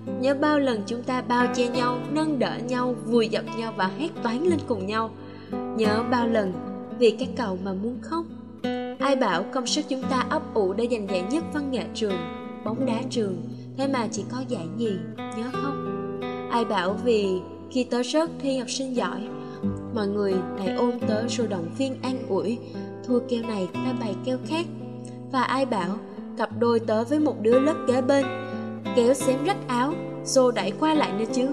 nhớ 0.06 0.34
bao 0.34 0.58
lần 0.58 0.82
chúng 0.86 1.02
ta 1.02 1.22
bao 1.22 1.46
che 1.54 1.68
nhau, 1.68 1.98
nâng 2.10 2.38
đỡ 2.38 2.58
nhau, 2.68 2.94
vùi 3.06 3.28
dập 3.28 3.44
nhau 3.58 3.72
và 3.76 3.90
hét 3.98 4.08
toán 4.22 4.44
lên 4.44 4.58
cùng 4.68 4.86
nhau. 4.86 5.10
Nhớ 5.50 6.02
bao 6.10 6.28
lần, 6.28 6.52
vì 6.98 7.10
các 7.10 7.28
cầu 7.36 7.58
mà 7.64 7.72
muốn 7.72 7.98
khóc. 8.02 8.24
Ai 8.98 9.16
bảo 9.16 9.42
công 9.52 9.66
sức 9.66 9.84
chúng 9.88 10.02
ta 10.10 10.26
ấp 10.30 10.54
ủ 10.54 10.72
để 10.72 10.88
giành 10.90 11.08
giải 11.10 11.24
nhất 11.30 11.44
văn 11.54 11.70
nghệ 11.70 11.84
trường, 11.94 12.16
bóng 12.64 12.86
đá 12.86 13.02
trường, 13.10 13.36
thế 13.76 13.88
mà 13.88 14.08
chỉ 14.12 14.24
có 14.32 14.42
giải 14.48 14.66
nhì, 14.76 14.90
nhớ 15.16 15.50
không? 15.52 16.20
Ai 16.50 16.64
bảo 16.64 16.96
vì 17.04 17.40
khi 17.70 17.84
tớ 17.84 18.02
rớt 18.02 18.30
thi 18.40 18.58
học 18.58 18.70
sinh 18.70 18.96
giỏi, 18.96 19.28
mọi 19.94 20.08
người 20.08 20.34
lại 20.58 20.74
ôm 20.76 20.90
tớ 21.08 21.28
rồi 21.28 21.46
động 21.48 21.68
viên 21.78 22.02
an 22.02 22.18
ủi, 22.28 22.58
thua 23.06 23.18
keo 23.28 23.42
này 23.42 23.68
ta 23.74 23.94
bày 24.00 24.14
keo 24.24 24.38
khác. 24.46 24.66
Và 25.32 25.42
ai 25.42 25.66
bảo 25.66 25.96
cặp 26.38 26.50
đôi 26.58 26.80
tớ 26.80 27.04
với 27.04 27.18
một 27.18 27.36
đứa 27.42 27.60
lớp 27.60 27.74
kế 27.88 28.02
bên 28.02 28.24
kéo 28.96 29.14
xém 29.14 29.44
rách 29.44 29.68
áo, 29.68 29.92
xô 30.24 30.50
đẩy 30.50 30.72
qua 30.80 30.94
lại 30.94 31.12
nữa 31.12 31.24
chứ. 31.32 31.46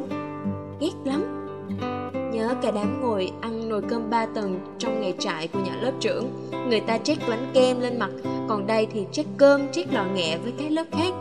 Ghét 0.79 0.93
lắm. 1.05 1.23
Nhớ 2.31 2.55
cả 2.61 2.71
đám 2.71 3.01
ngồi 3.01 3.31
ăn 3.41 3.69
nồi 3.69 3.81
cơm 3.89 4.09
ba 4.09 4.25
tầng 4.25 4.59
trong 4.77 5.01
ngày 5.01 5.13
trại 5.19 5.47
của 5.47 5.59
nhà 5.59 5.75
lớp 5.81 5.91
trưởng. 5.99 6.49
Người 6.69 6.79
ta 6.79 6.97
trét 6.97 7.17
bánh 7.29 7.51
kem 7.53 7.79
lên 7.79 7.99
mặt, 7.99 8.09
còn 8.49 8.67
đây 8.67 8.87
thì 8.93 9.05
trét 9.11 9.25
cơm, 9.37 9.71
trét 9.71 9.93
lò 9.93 10.05
nghẹ 10.15 10.37
với 10.37 10.53
các 10.57 10.71
lớp 10.71 10.85
khác. 10.91 11.13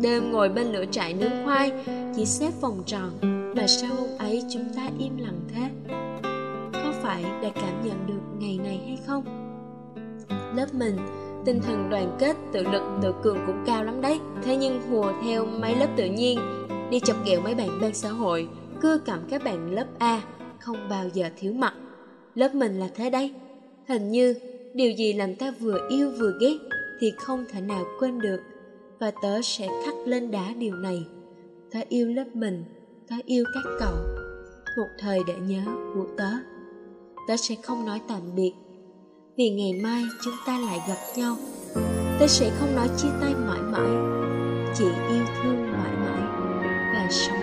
Đêm 0.00 0.32
ngồi 0.32 0.48
bên 0.48 0.66
lửa 0.66 0.84
trại 0.90 1.14
nướng 1.14 1.44
khoai, 1.44 1.72
chỉ 2.16 2.24
xếp 2.24 2.50
vòng 2.60 2.82
tròn 2.86 3.10
mà 3.56 3.66
sao 3.66 3.90
hôm 3.98 4.08
ấy 4.18 4.42
chúng 4.52 4.64
ta 4.76 4.88
im 4.98 5.16
lặng 5.16 5.40
thế. 5.54 5.62
Có 6.72 6.92
phải 7.02 7.22
đã 7.22 7.50
cảm 7.54 7.84
nhận 7.84 8.06
được 8.06 8.20
ngày 8.38 8.58
này 8.64 8.80
hay 8.86 8.98
không? 9.06 9.24
Lớp 10.56 10.66
mình 10.72 10.96
tinh 11.44 11.60
thần 11.60 11.90
đoàn 11.90 12.16
kết, 12.18 12.36
tự 12.52 12.62
lực, 12.62 12.82
tự 13.02 13.12
cường 13.22 13.38
cũng 13.46 13.62
cao 13.66 13.84
lắm 13.84 14.00
đấy. 14.00 14.20
Thế 14.42 14.56
nhưng 14.56 14.82
hùa 14.90 15.12
theo 15.24 15.46
mấy 15.46 15.76
lớp 15.76 15.88
tự 15.96 16.04
nhiên, 16.04 16.38
đi 16.90 17.00
chọc 17.00 17.16
ghẹo 17.26 17.40
mấy 17.40 17.54
bạn 17.54 17.80
bên 17.80 17.94
xã 17.94 18.08
hội 18.08 18.48
cưa 18.82 18.98
cầm 18.98 19.18
các 19.30 19.44
bạn 19.44 19.74
lớp 19.74 19.86
a, 19.98 20.22
không 20.58 20.76
bao 20.90 21.08
giờ 21.08 21.30
thiếu 21.36 21.52
mặt. 21.52 21.74
Lớp 22.34 22.54
mình 22.54 22.78
là 22.78 22.88
thế 22.94 23.10
đấy. 23.10 23.34
Hình 23.88 24.10
như 24.10 24.34
điều 24.74 24.92
gì 24.92 25.12
làm 25.12 25.34
ta 25.34 25.52
vừa 25.60 25.88
yêu 25.90 26.10
vừa 26.18 26.32
ghét 26.40 26.56
thì 27.00 27.12
không 27.18 27.44
thể 27.52 27.60
nào 27.60 27.84
quên 27.98 28.18
được. 28.18 28.40
Và 28.98 29.12
tớ 29.22 29.42
sẽ 29.42 29.68
khắc 29.84 29.94
lên 30.06 30.30
đá 30.30 30.54
điều 30.58 30.76
này. 30.76 31.06
Tớ 31.70 31.80
yêu 31.88 32.08
lớp 32.08 32.24
mình, 32.34 32.64
tớ 33.08 33.16
yêu 33.26 33.44
các 33.54 33.70
cậu. 33.80 33.94
Một 34.76 34.88
thời 34.98 35.18
để 35.26 35.34
nhớ 35.46 35.62
của 35.94 36.06
tớ. 36.16 36.30
Tớ 37.28 37.36
sẽ 37.36 37.54
không 37.62 37.86
nói 37.86 38.00
tạm 38.08 38.20
biệt 38.36 38.52
vì 39.36 39.50
ngày 39.50 39.72
mai 39.72 40.04
chúng 40.24 40.34
ta 40.46 40.58
lại 40.58 40.80
gặp 40.88 40.98
nhau. 41.16 41.36
Tôi 42.18 42.28
sẽ 42.28 42.50
không 42.58 42.76
nói 42.76 42.88
chia 42.96 43.08
tay 43.20 43.34
mãi 43.34 43.60
mãi. 43.60 43.90
Chỉ 44.74 44.84
yêu 44.84 45.24
thương 45.42 45.72
mãi 45.72 45.92
mãi 46.00 46.22
và 46.94 47.08
sống 47.10 47.41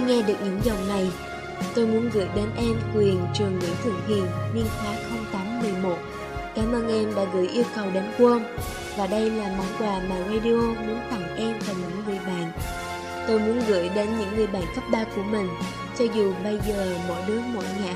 nghe 0.00 0.22
được 0.22 0.34
những 0.44 0.60
dòng 0.64 0.88
này, 0.88 1.10
tôi 1.74 1.86
muốn 1.86 2.10
gửi 2.12 2.26
đến 2.34 2.46
em 2.56 2.80
quyền 2.94 3.26
trường 3.34 3.58
Nguyễn 3.58 3.74
Thượng 3.84 4.00
Hiền 4.08 4.26
niên 4.54 4.66
khóa 4.78 4.94
0811. 5.32 5.98
Cảm 6.54 6.72
ơn 6.72 6.88
em 6.88 7.14
đã 7.14 7.24
gửi 7.34 7.48
yêu 7.48 7.64
cầu 7.74 7.86
đến 7.94 8.04
Quân 8.18 8.56
và 8.96 9.06
đây 9.06 9.30
là 9.30 9.54
món 9.58 9.66
quà 9.78 10.00
mà 10.08 10.16
radio 10.18 10.60
muốn 10.86 11.00
tặng 11.10 11.36
em 11.36 11.54
và 11.66 11.72
những 11.72 12.04
người 12.06 12.18
bạn. 12.26 12.52
Tôi 13.26 13.38
muốn 13.38 13.62
gửi 13.68 13.90
đến 13.94 14.08
những 14.18 14.36
người 14.36 14.46
bạn 14.46 14.62
cấp 14.74 14.84
3 14.92 15.04
của 15.16 15.22
mình, 15.22 15.48
cho 15.98 16.04
dù 16.14 16.32
bây 16.44 16.58
giờ 16.68 16.96
mỗi 17.08 17.22
đứa 17.26 17.40
mỗi 17.54 17.64
ngã, 17.64 17.94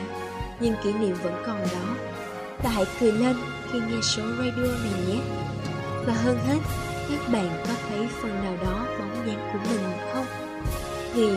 nhưng 0.61 0.75
kỷ 0.85 0.93
niệm 0.93 1.17
vẫn 1.23 1.43
còn 1.47 1.61
đó. 1.61 1.95
Và 2.65 2.71
hãy 2.71 2.85
cười 3.01 3.13
lên 3.13 3.37
khi 3.73 3.79
nghe 3.81 4.01
số 4.03 4.23
radio 4.39 4.63
này 4.63 5.01
nhé. 5.09 5.21
Và 6.07 6.13
hơn 6.13 6.39
hết, 6.47 6.59
các 7.11 7.33
bạn 7.33 7.65
có 7.69 7.75
thấy 7.89 8.09
phần 8.23 8.45
nào 8.45 8.57
đó 8.65 8.87
bóng 8.99 9.27
dáng 9.27 9.51
của 9.53 9.59
mình 9.71 9.81
không? 10.15 10.27
Vì 11.15 11.29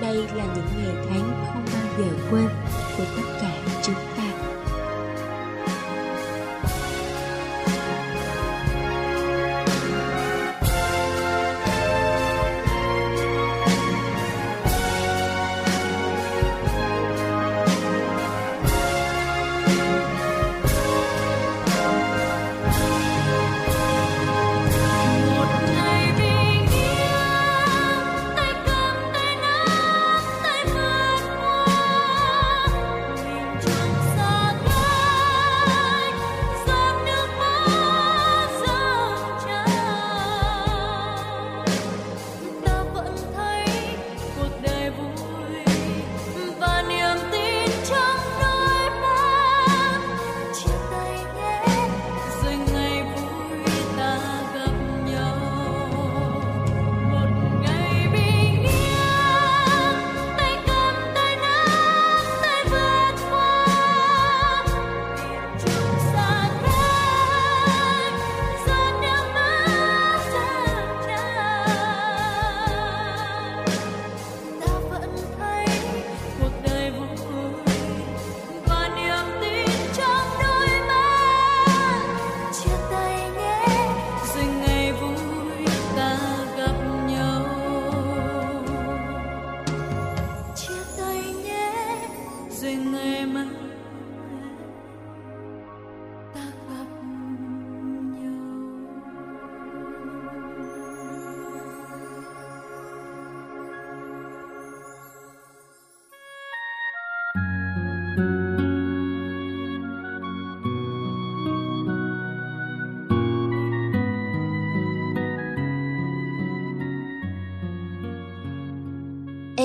đây 0.00 0.16
là 0.16 0.44
những 0.54 0.66
ngày 0.76 0.94
tháng 1.08 1.50
không 1.52 1.64
bao 1.72 1.98
giờ 1.98 2.04
quên 2.30 2.48
của 2.96 3.04
tất 3.16 3.22
cả 3.40 3.55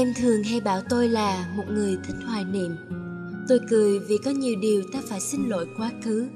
Em 0.02 0.14
thường 0.14 0.44
hay 0.44 0.62
bảo 0.62 0.82
tôi 0.90 1.08
là 1.08 1.54
một 1.56 1.64
người 1.70 1.98
thích 2.04 2.16
hoài 2.26 2.46
niệm. 2.46 2.76
Tôi 3.48 3.60
cười 3.70 4.00
vì 4.00 4.18
có 4.18 4.32
nhiều 4.32 4.56
điều 4.62 4.84
ta 4.94 5.00
phải 5.10 5.20
xin 5.20 5.50
lỗi 5.50 5.68
quá 5.78 5.92
khứ. 6.04 6.28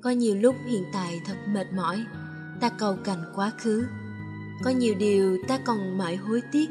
Có 0.00 0.10
nhiều 0.10 0.36
lúc 0.36 0.54
hiện 0.66 0.82
tại 0.92 1.20
thật 1.26 1.34
mệt 1.48 1.66
mỏi, 1.76 2.04
ta 2.60 2.68
cầu 2.68 2.96
cành 3.04 3.24
quá 3.34 3.52
khứ. 3.58 3.84
Có 4.64 4.70
nhiều 4.70 4.94
điều 4.98 5.38
ta 5.48 5.58
còn 5.66 5.98
mãi 5.98 6.16
hối 6.16 6.42
tiếc 6.52 6.70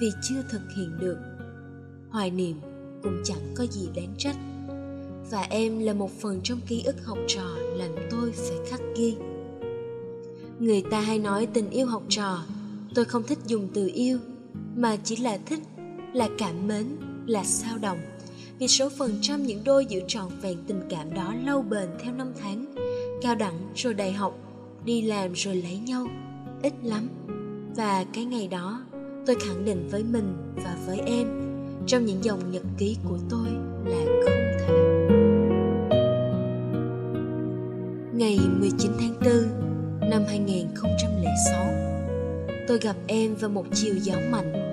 vì 0.00 0.10
chưa 0.22 0.42
thực 0.50 0.62
hiện 0.76 0.98
được. 0.98 1.18
Hoài 2.10 2.30
niệm 2.30 2.60
cũng 3.02 3.22
chẳng 3.24 3.54
có 3.54 3.66
gì 3.70 3.88
đáng 3.96 4.14
trách. 4.18 4.36
Và 5.30 5.42
em 5.42 5.78
là 5.78 5.92
một 5.92 6.10
phần 6.20 6.40
trong 6.44 6.60
ký 6.66 6.82
ức 6.82 6.96
học 7.04 7.18
trò 7.28 7.46
làm 7.74 7.90
tôi 8.10 8.32
phải 8.32 8.58
khắc 8.70 8.80
ghi. 8.96 9.16
Người 10.58 10.82
ta 10.90 11.00
hay 11.00 11.18
nói 11.18 11.46
tình 11.46 11.70
yêu 11.70 11.86
học 11.86 12.02
trò, 12.08 12.42
tôi 12.94 13.04
không 13.04 13.22
thích 13.22 13.38
dùng 13.46 13.68
từ 13.74 13.90
yêu 13.94 14.18
mà 14.76 14.96
chỉ 15.04 15.16
là 15.16 15.38
thích 15.46 15.60
là 16.12 16.28
cảm 16.38 16.66
mến 16.66 16.86
là 17.26 17.44
sao 17.44 17.78
động 17.78 17.98
vì 18.58 18.68
số 18.68 18.88
phần 18.98 19.18
trăm 19.22 19.42
những 19.42 19.64
đôi 19.64 19.86
giữ 19.86 20.00
trọn 20.06 20.28
vẹn 20.42 20.58
tình 20.66 20.80
cảm 20.90 21.14
đó 21.14 21.34
lâu 21.44 21.62
bền 21.62 21.88
theo 22.02 22.12
năm 22.12 22.32
tháng 22.40 22.74
cao 23.22 23.34
đẳng 23.34 23.72
rồi 23.74 23.94
đại 23.94 24.12
học 24.12 24.38
đi 24.84 25.02
làm 25.02 25.32
rồi 25.32 25.56
lấy 25.56 25.78
nhau 25.78 26.06
ít 26.62 26.72
lắm 26.82 27.08
và 27.76 28.04
cái 28.12 28.24
ngày 28.24 28.48
đó 28.48 28.82
tôi 29.26 29.36
khẳng 29.36 29.64
định 29.64 29.88
với 29.90 30.02
mình 30.02 30.54
và 30.56 30.76
với 30.86 30.98
em 31.06 31.46
trong 31.86 32.04
những 32.04 32.24
dòng 32.24 32.50
nhật 32.50 32.62
ký 32.78 32.96
của 33.08 33.18
tôi 33.30 33.48
là 33.84 34.04
không 34.24 34.42
thể. 34.60 34.74
Ngày 38.12 38.38
19 38.58 38.92
tháng 39.00 39.14
4 40.00 40.10
năm 40.10 40.22
2006, 40.28 41.66
tôi 42.68 42.78
gặp 42.78 42.96
em 43.06 43.34
vào 43.34 43.50
một 43.50 43.66
chiều 43.74 43.94
gió 43.94 44.14
mạnh. 44.30 44.65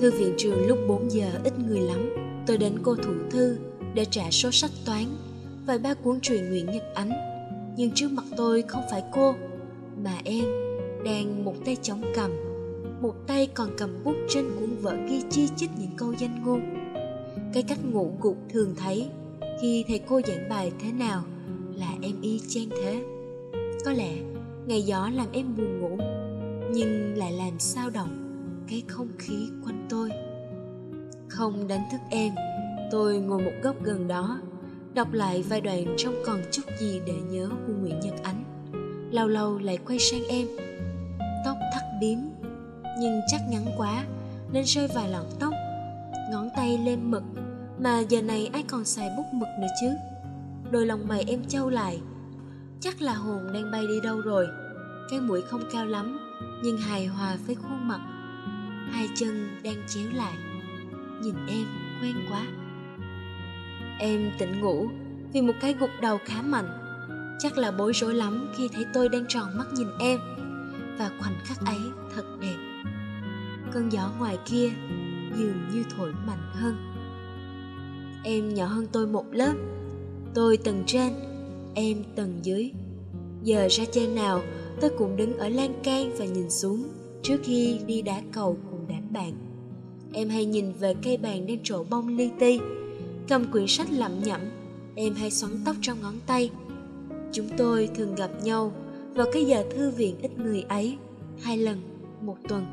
Thư 0.00 0.10
viện 0.10 0.34
trường 0.38 0.66
lúc 0.66 0.78
4 0.88 1.10
giờ 1.10 1.30
ít 1.44 1.52
người 1.58 1.80
lắm. 1.80 2.10
Tôi 2.46 2.58
đến 2.58 2.78
cô 2.82 2.94
thủ 2.94 3.12
thư 3.30 3.56
để 3.94 4.04
trả 4.04 4.30
số 4.30 4.50
sách 4.50 4.70
toán 4.86 5.04
và 5.66 5.78
ba 5.78 5.94
cuốn 5.94 6.20
truyện 6.20 6.50
Nguyễn 6.50 6.66
Nhật 6.66 6.84
Ánh. 6.94 7.10
Nhưng 7.76 7.90
trước 7.94 8.12
mặt 8.12 8.24
tôi 8.36 8.62
không 8.62 8.82
phải 8.90 9.02
cô, 9.12 9.34
mà 10.04 10.12
em 10.24 10.44
đang 11.04 11.44
một 11.44 11.54
tay 11.64 11.76
chống 11.82 12.02
cầm 12.14 12.30
một 13.00 13.14
tay 13.26 13.48
còn 13.54 13.70
cầm 13.78 14.04
bút 14.04 14.14
trên 14.28 14.44
cuốn 14.60 14.76
vở 14.80 14.96
ghi 15.08 15.22
chi 15.30 15.48
chít 15.56 15.70
những 15.78 15.90
câu 15.96 16.14
danh 16.18 16.42
ngôn 16.44 16.60
cái 17.54 17.62
cách 17.62 17.78
ngủ 17.92 18.12
gục 18.20 18.36
thường 18.48 18.74
thấy 18.76 19.08
khi 19.60 19.84
thầy 19.88 19.98
cô 19.98 20.20
giảng 20.26 20.48
bài 20.48 20.72
thế 20.82 20.92
nào 20.92 21.22
là 21.76 21.94
em 22.02 22.20
y 22.22 22.40
chang 22.48 22.68
thế 22.70 23.04
có 23.84 23.92
lẽ 23.92 24.12
ngày 24.66 24.82
gió 24.82 25.10
làm 25.14 25.26
em 25.32 25.56
buồn 25.56 25.80
ngủ 25.80 25.98
nhưng 26.72 27.16
lại 27.16 27.32
làm 27.32 27.58
sao 27.58 27.90
động 27.90 28.19
cái 28.68 28.82
không 28.88 29.08
khí 29.18 29.48
quanh 29.64 29.86
tôi. 29.88 30.10
Không 31.28 31.68
đánh 31.68 31.88
thức 31.92 32.00
em, 32.10 32.34
tôi 32.90 33.18
ngồi 33.18 33.42
một 33.42 33.52
góc 33.62 33.76
gần 33.82 34.08
đó, 34.08 34.40
đọc 34.94 35.12
lại 35.12 35.44
vài 35.48 35.60
đoạn 35.60 35.94
trong 35.96 36.14
còn 36.26 36.42
chút 36.50 36.62
gì 36.80 37.00
để 37.06 37.14
nhớ 37.30 37.48
của 37.66 37.72
nguyễn 37.72 38.00
nhật 38.00 38.14
ánh. 38.22 38.44
Lâu 39.12 39.28
lâu 39.28 39.58
lại 39.58 39.78
quay 39.86 39.98
sang 39.98 40.22
em, 40.28 40.46
tóc 41.44 41.56
thắt 41.74 41.82
bím, 42.00 42.30
nhưng 43.00 43.20
chắc 43.26 43.40
ngắn 43.50 43.64
quá, 43.76 44.04
nên 44.52 44.64
rơi 44.64 44.88
vài 44.94 45.10
lọn 45.10 45.26
tóc, 45.40 45.54
ngón 46.30 46.48
tay 46.56 46.78
lên 46.78 47.10
mực, 47.10 47.22
mà 47.78 48.00
giờ 48.00 48.22
này 48.22 48.50
ai 48.52 48.62
còn 48.62 48.84
xài 48.84 49.10
bút 49.16 49.26
mực 49.32 49.48
nữa 49.60 49.70
chứ? 49.80 49.90
Đôi 50.70 50.86
lòng 50.86 51.08
mày 51.08 51.24
em 51.26 51.44
trâu 51.48 51.70
lại, 51.70 52.00
chắc 52.80 53.02
là 53.02 53.14
hồn 53.14 53.52
đang 53.54 53.70
bay 53.72 53.86
đi 53.86 54.00
đâu 54.02 54.20
rồi? 54.20 54.46
Cái 55.10 55.20
mũi 55.20 55.42
không 55.42 55.62
cao 55.72 55.86
lắm, 55.86 56.18
nhưng 56.64 56.78
hài 56.78 57.06
hòa 57.06 57.36
với 57.46 57.54
khuôn 57.54 57.88
mặt 57.88 58.00
hai 59.00 59.08
chân 59.14 59.48
đang 59.64 59.82
chéo 59.88 60.04
lại, 60.14 60.34
nhìn 61.22 61.34
em 61.48 61.66
quen 62.02 62.14
quá. 62.30 62.46
Em 63.98 64.30
tỉnh 64.38 64.60
ngủ 64.60 64.88
vì 65.32 65.42
một 65.42 65.52
cái 65.60 65.74
gục 65.80 65.90
đầu 66.00 66.18
khá 66.24 66.42
mạnh. 66.42 66.68
Chắc 67.38 67.58
là 67.58 67.70
bối 67.70 67.92
rối 67.92 68.14
lắm 68.14 68.52
khi 68.56 68.68
thấy 68.72 68.84
tôi 68.94 69.08
đang 69.08 69.24
tròn 69.28 69.58
mắt 69.58 69.64
nhìn 69.74 69.88
em. 70.00 70.18
Và 70.98 71.10
khoảnh 71.20 71.34
khắc 71.44 71.58
ấy 71.66 71.78
thật 72.14 72.24
đẹp. 72.40 72.56
Cơn 73.72 73.92
gió 73.92 74.12
ngoài 74.18 74.38
kia 74.44 74.70
dường 75.36 75.68
như 75.72 75.84
thổi 75.96 76.12
mạnh 76.26 76.50
hơn. 76.52 76.76
Em 78.24 78.54
nhỏ 78.54 78.66
hơn 78.66 78.86
tôi 78.92 79.06
một 79.06 79.24
lớp. 79.32 79.54
Tôi 80.34 80.56
tầng 80.56 80.82
trên, 80.86 81.12
em 81.74 81.96
tầng 82.16 82.40
dưới. 82.42 82.70
Giờ 83.42 83.68
ra 83.70 83.84
chơi 83.92 84.06
nào, 84.06 84.42
tôi 84.80 84.90
cũng 84.98 85.16
đứng 85.16 85.38
ở 85.38 85.48
lan 85.48 85.72
can 85.82 86.12
và 86.18 86.24
nhìn 86.24 86.50
xuống 86.50 86.88
trước 87.22 87.40
khi 87.42 87.80
đi 87.86 88.02
đá 88.02 88.22
cầu 88.32 88.56
bạn. 89.10 89.32
Em 90.12 90.28
hay 90.28 90.44
nhìn 90.44 90.72
về 90.72 90.94
cây 91.02 91.16
bàn 91.16 91.46
đang 91.46 91.58
trổ 91.62 91.84
bông 91.84 92.16
li 92.16 92.30
ti. 92.38 92.60
Cầm 93.28 93.52
quyển 93.52 93.66
sách 93.66 93.88
lẩm 93.90 94.22
nhẩm, 94.22 94.40
em 94.94 95.14
hay 95.14 95.30
xoắn 95.30 95.52
tóc 95.64 95.76
trong 95.80 96.00
ngón 96.02 96.14
tay. 96.26 96.50
Chúng 97.32 97.48
tôi 97.56 97.88
thường 97.94 98.14
gặp 98.14 98.30
nhau 98.42 98.72
vào 99.14 99.26
cái 99.32 99.44
giờ 99.44 99.64
thư 99.70 99.90
viện 99.90 100.14
ít 100.22 100.38
người 100.38 100.62
ấy, 100.62 100.96
hai 101.42 101.58
lần, 101.58 101.80
một 102.20 102.36
tuần. 102.48 102.66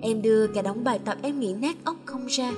Em 0.00 0.22
đưa 0.22 0.46
cả 0.46 0.62
đống 0.62 0.84
bài 0.84 0.98
tập 1.04 1.18
em 1.22 1.40
nghĩ 1.40 1.54
nát 1.54 1.76
óc 1.84 1.96
không 2.04 2.26
ra. 2.26 2.52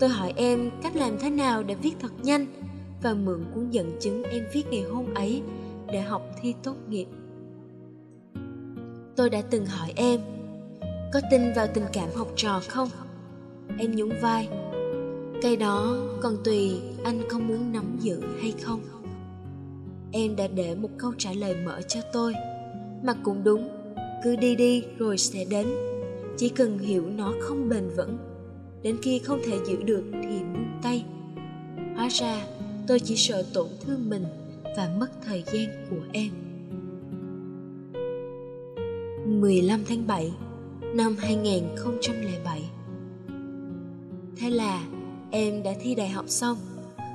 Tôi 0.00 0.08
hỏi 0.08 0.32
em 0.36 0.70
cách 0.82 0.96
làm 0.96 1.18
thế 1.18 1.30
nào 1.30 1.62
để 1.62 1.74
viết 1.74 1.92
thật 2.00 2.12
nhanh 2.22 2.46
và 3.02 3.14
mượn 3.14 3.44
cuốn 3.54 3.70
dẫn 3.70 3.96
chứng 4.00 4.22
em 4.22 4.44
viết 4.52 4.62
ngày 4.70 4.82
hôm 4.82 5.14
ấy 5.14 5.42
để 5.92 6.00
học 6.00 6.22
thi 6.42 6.54
tốt 6.62 6.74
nghiệp. 6.88 7.06
Tôi 9.16 9.30
đã 9.30 9.42
từng 9.42 9.66
hỏi 9.66 9.92
em 9.96 10.20
có 11.12 11.20
tin 11.30 11.52
vào 11.56 11.66
tình 11.74 11.84
cảm 11.92 12.08
học 12.14 12.28
trò 12.36 12.60
không? 12.68 12.88
Em 13.78 13.96
nhún 13.96 14.10
vai. 14.22 14.48
Cái 15.42 15.56
đó 15.56 15.96
còn 16.20 16.36
tùy 16.44 16.80
anh 17.04 17.22
có 17.30 17.38
muốn 17.38 17.72
nắm 17.72 17.96
giữ 18.00 18.20
hay 18.40 18.52
không. 18.62 18.80
Em 20.12 20.36
đã 20.36 20.46
để 20.48 20.74
một 20.74 20.90
câu 20.98 21.12
trả 21.18 21.32
lời 21.32 21.56
mở 21.64 21.80
cho 21.88 22.00
tôi. 22.12 22.34
Mà 23.02 23.14
cũng 23.22 23.44
đúng, 23.44 23.68
cứ 24.24 24.36
đi 24.36 24.56
đi 24.56 24.84
rồi 24.98 25.18
sẽ 25.18 25.44
đến. 25.50 25.66
Chỉ 26.36 26.48
cần 26.48 26.78
hiểu 26.78 27.04
nó 27.16 27.32
không 27.40 27.68
bền 27.68 27.88
vững, 27.96 28.18
đến 28.82 28.96
khi 29.02 29.18
không 29.18 29.40
thể 29.46 29.58
giữ 29.66 29.82
được 29.82 30.04
thì 30.12 30.38
buông 30.38 30.80
tay. 30.82 31.04
Hóa 31.96 32.08
ra, 32.08 32.46
tôi 32.86 33.00
chỉ 33.00 33.16
sợ 33.16 33.44
tổn 33.54 33.68
thương 33.80 34.10
mình 34.10 34.24
và 34.76 34.90
mất 35.00 35.08
thời 35.26 35.44
gian 35.52 35.86
của 35.90 36.06
em. 36.12 36.30
15 39.40 39.84
tháng 39.88 40.06
7 40.06 40.32
năm 40.94 41.16
2007 41.18 42.62
Thế 44.36 44.50
là 44.50 44.84
em 45.30 45.62
đã 45.62 45.70
thi 45.80 45.94
đại 45.94 46.08
học 46.08 46.24
xong. 46.28 46.56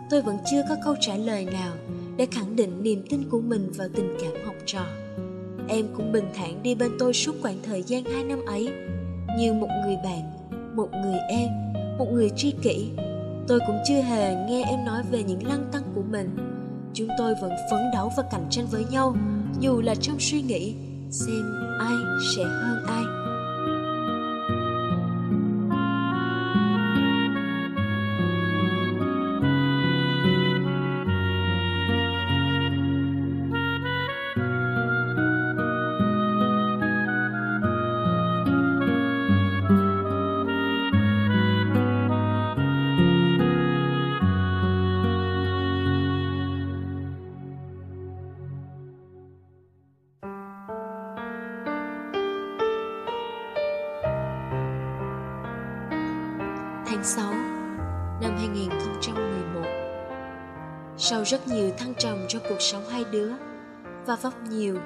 Tôi 0.09 0.21
vẫn 0.21 0.37
chưa 0.51 0.61
có 0.69 0.75
câu 0.83 0.95
trả 1.01 1.15
lời 1.15 1.45
nào 1.45 1.73
để 2.17 2.25
khẳng 2.31 2.55
định 2.55 2.83
niềm 2.83 3.05
tin 3.09 3.29
của 3.29 3.41
mình 3.41 3.71
vào 3.75 3.87
tình 3.95 4.17
cảm 4.21 4.45
học 4.45 4.55
trò. 4.65 4.85
Em 5.67 5.87
cũng 5.95 6.11
bình 6.11 6.25
thản 6.33 6.63
đi 6.63 6.75
bên 6.75 6.91
tôi 6.99 7.13
suốt 7.13 7.35
khoảng 7.41 7.57
thời 7.63 7.83
gian 7.83 8.03
hai 8.05 8.23
năm 8.23 8.45
ấy. 8.45 8.69
Như 9.37 9.53
một 9.53 9.69
người 9.85 9.97
bạn, 10.03 10.21
một 10.75 10.89
người 10.91 11.19
em, 11.29 11.49
một 11.97 12.07
người 12.11 12.29
tri 12.35 12.53
kỷ. 12.61 12.89
Tôi 13.47 13.59
cũng 13.67 13.77
chưa 13.87 14.01
hề 14.01 14.35
nghe 14.49 14.63
em 14.63 14.85
nói 14.85 15.03
về 15.11 15.23
những 15.23 15.47
lăng 15.47 15.65
tăng 15.71 15.83
của 15.95 16.03
mình. 16.11 16.37
Chúng 16.93 17.07
tôi 17.17 17.33
vẫn 17.41 17.51
phấn 17.71 17.81
đấu 17.93 18.11
và 18.17 18.23
cạnh 18.31 18.47
tranh 18.49 18.65
với 18.71 18.85
nhau, 18.91 19.15
dù 19.59 19.81
là 19.81 19.95
trong 19.95 20.19
suy 20.19 20.41
nghĩ 20.41 20.75
xem 21.09 21.43
ai 21.79 21.95
sẽ 22.35 22.43
hơn 22.43 22.83
ai. 22.87 23.22
Rất 61.33 61.47
nhiều 61.47 61.71
thăng 61.77 61.93
trầm 61.95 62.25
trong 62.27 62.41
cuộc 62.49 62.61
sống 62.61 62.89
hai 62.89 63.03
đứa. 63.11 63.31
Và 64.05 64.15
vấp 64.15 64.33
nhiều, 64.49 64.77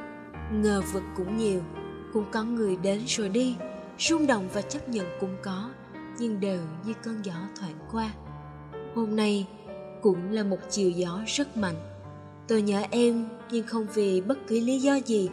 ngờ 0.51 0.81
vực 0.93 1.03
cũng 1.17 1.37
nhiều 1.37 1.61
Cũng 2.13 2.25
có 2.31 2.43
người 2.43 2.75
đến 2.75 3.01
rồi 3.07 3.29
đi. 3.29 3.55
Rung 3.99 4.27
động 4.27 4.49
và 4.53 4.61
chấp 4.61 4.89
nhận 4.89 5.05
cũng 5.19 5.35
có 5.43 5.69
Nhưng 6.19 6.39
đều 6.39 6.59
như 6.85 6.93
cơn 7.03 7.21
gió 7.23 7.33
thoảng 7.59 7.79
qua. 7.91 8.09
Hôm 8.95 9.15
nay 9.15 9.47
cũng 10.01 10.31
là 10.31 10.43
một 10.43 10.57
chiều 10.69 10.89
gió 10.89 11.21
rất 11.27 11.57
mạnh. 11.57 11.75
Tôi 12.47 12.61
nhớ 12.61 12.83
em 12.91 13.29
nhưng 13.51 13.67
không 13.67 13.87
vì 13.93 14.21
bất 14.21 14.37
cứ 14.47 14.59
lý 14.59 14.79
do 14.79 14.95
gì. 14.95 15.29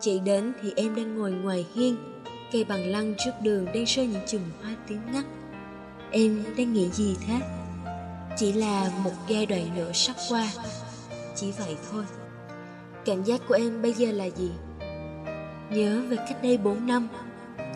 Chạy 0.00 0.18
đến 0.18 0.52
thì 0.62 0.72
em 0.76 0.94
đang 0.96 1.18
ngồi 1.18 1.30
ngoài 1.32 1.66
hiên 1.74 1.96
Cây 2.52 2.64
bằng 2.64 2.86
lăng 2.86 3.14
trước 3.24 3.32
đường 3.42 3.64
đang 3.64 3.84
rơi 3.84 4.06
những 4.06 4.22
chùm 4.26 4.42
hoa 4.62 4.76
tím 4.88 5.00
ngắt. 5.12 5.24
Em 6.10 6.44
đang 6.56 6.72
nghĩ 6.72 6.88
gì 6.88 7.16
thế? 7.26 7.61
Chỉ 8.36 8.52
là 8.52 8.90
một 9.04 9.12
giai 9.28 9.46
đoạn 9.46 9.74
nữa 9.76 9.92
sắp 9.94 10.16
qua. 10.28 10.48
Chỉ 11.36 11.52
vậy 11.52 11.76
thôi. 11.90 12.04
Cảm 13.04 13.24
giác 13.24 13.40
của 13.48 13.54
em 13.54 13.82
bây 13.82 13.92
giờ 13.92 14.12
là 14.12 14.24
gì? 14.24 14.50
Nhớ 15.70 16.02
về 16.08 16.16
cách 16.16 16.42
đây 16.42 16.58
4 16.58 16.86
năm 16.86 17.08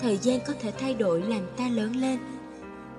thời 0.00 0.16
gian 0.16 0.40
có 0.46 0.52
thể 0.60 0.72
thay 0.78 0.94
đổi 0.94 1.22
làm 1.22 1.40
ta 1.56 1.68
lớn 1.68 1.96
lên. 1.96 2.18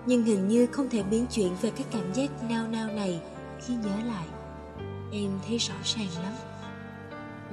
Nhưng 0.06 0.24
hình 0.24 0.48
như 0.48 0.68
không 0.72 0.90
thể 0.90 1.04
biến 1.04 1.26
chuyển 1.32 1.56
về 1.62 1.72
cái 1.76 1.86
cảm 1.92 2.14
giác 2.14 2.30
nao 2.50 2.68
nao 2.68 2.88
này 2.88 3.22
khi 3.66 3.74
nhớ 3.74 3.96
lại. 4.08 4.28
Em 5.12 5.32
thấy 5.48 5.58
rõ 5.58 5.76
ràng 5.84 6.24
lắm. 6.24 6.34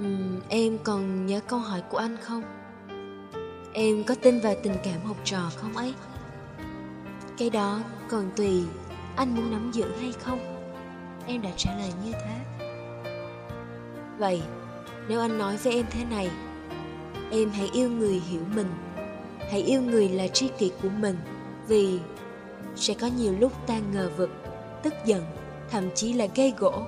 Uhm, 0.03 0.41
em 0.49 0.79
còn 0.85 1.27
nhớ 1.27 1.41
câu 1.49 1.59
hỏi 1.59 1.83
của 1.91 1.99
anh 1.99 2.17
không? 2.23 2.43
Em 3.73 4.05
có 4.05 4.15
tin 4.15 4.41
vào 4.41 4.55
tình 4.63 4.75
cảm 4.85 5.01
học 5.05 5.17
trò 5.25 5.51
không 5.57 5.77
ấy? 5.77 5.95
Cái 7.39 7.51
đó 7.51 7.81
còn 8.09 8.31
tùy 8.37 8.65
anh 9.17 9.35
muốn 9.35 9.51
nắm 9.51 9.71
giữ 9.73 9.93
hay 10.01 10.13
không? 10.13 10.39
Em 11.27 11.43
đã 11.43 11.51
trả 11.57 11.71
lời 11.79 11.93
như 12.05 12.13
thế. 12.13 12.65
Vậy, 14.19 14.43
nếu 15.09 15.21
anh 15.21 15.39
nói 15.39 15.57
với 15.57 15.73
em 15.73 15.87
thế 15.91 16.05
này, 16.05 16.31
em 17.31 17.51
hãy 17.51 17.71
yêu 17.73 17.91
người 17.91 18.23
hiểu 18.29 18.43
mình. 18.55 18.71
Hãy 19.39 19.63
yêu 19.63 19.83
người 19.83 20.09
là 20.09 20.29
tri 20.29 20.49
kỷ 20.59 20.73
của 20.83 20.89
mình, 20.89 21.17
vì 21.69 21.99
sẽ 22.77 22.95
có 22.95 23.07
nhiều 23.07 23.35
lúc 23.41 23.53
ta 23.67 23.79
ngờ 23.93 24.11
vực, 24.17 24.31
tức 24.83 24.95
giận, 25.07 25.25
thậm 25.71 25.85
chí 25.95 26.13
là 26.13 26.27
gây 26.35 26.55
gỗ. 26.59 26.83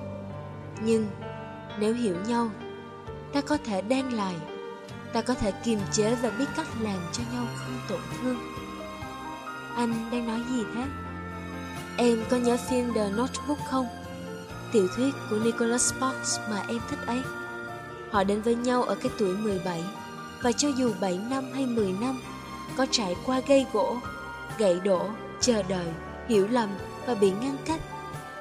Nhưng 0.81 1.07
nếu 1.79 1.93
hiểu 1.93 2.15
nhau, 2.27 2.49
ta 3.33 3.41
có 3.41 3.57
thể 3.65 3.81
đan 3.81 4.09
lại, 4.09 4.35
ta 5.13 5.21
có 5.21 5.33
thể 5.33 5.51
kiềm 5.63 5.79
chế 5.91 6.15
và 6.15 6.29
biết 6.29 6.45
cách 6.55 6.67
làm 6.81 6.99
cho 7.11 7.23
nhau 7.33 7.45
không 7.55 7.79
tổn 7.89 7.99
thương. 8.21 8.37
Anh 9.75 10.09
đang 10.11 10.27
nói 10.27 10.39
gì 10.49 10.63
thế? 10.75 10.83
Em 11.97 12.23
có 12.29 12.37
nhớ 12.37 12.57
phim 12.69 12.93
The 12.93 13.09
Notebook 13.09 13.57
không? 13.69 13.87
Tiểu 14.71 14.87
thuyết 14.95 15.13
của 15.29 15.39
Nicholas 15.39 15.93
Sparks 15.93 16.39
mà 16.49 16.63
em 16.67 16.79
thích 16.89 16.99
ấy. 17.05 17.21
Họ 18.11 18.23
đến 18.23 18.41
với 18.41 18.55
nhau 18.55 18.83
ở 18.83 18.95
cái 18.95 19.11
tuổi 19.17 19.37
17 19.37 19.83
và 20.41 20.51
cho 20.51 20.67
dù 20.67 20.93
7 21.01 21.19
năm 21.29 21.43
hay 21.53 21.65
10 21.65 21.91
năm, 22.01 22.21
có 22.77 22.85
trải 22.91 23.15
qua 23.25 23.41
gây 23.47 23.65
gỗ, 23.73 23.97
gãy 24.57 24.79
đổ, 24.83 25.09
chờ 25.39 25.63
đợi, 25.63 25.87
hiểu 26.27 26.47
lầm 26.47 26.69
và 27.07 27.15
bị 27.15 27.31
ngăn 27.31 27.57
cách. 27.65 27.81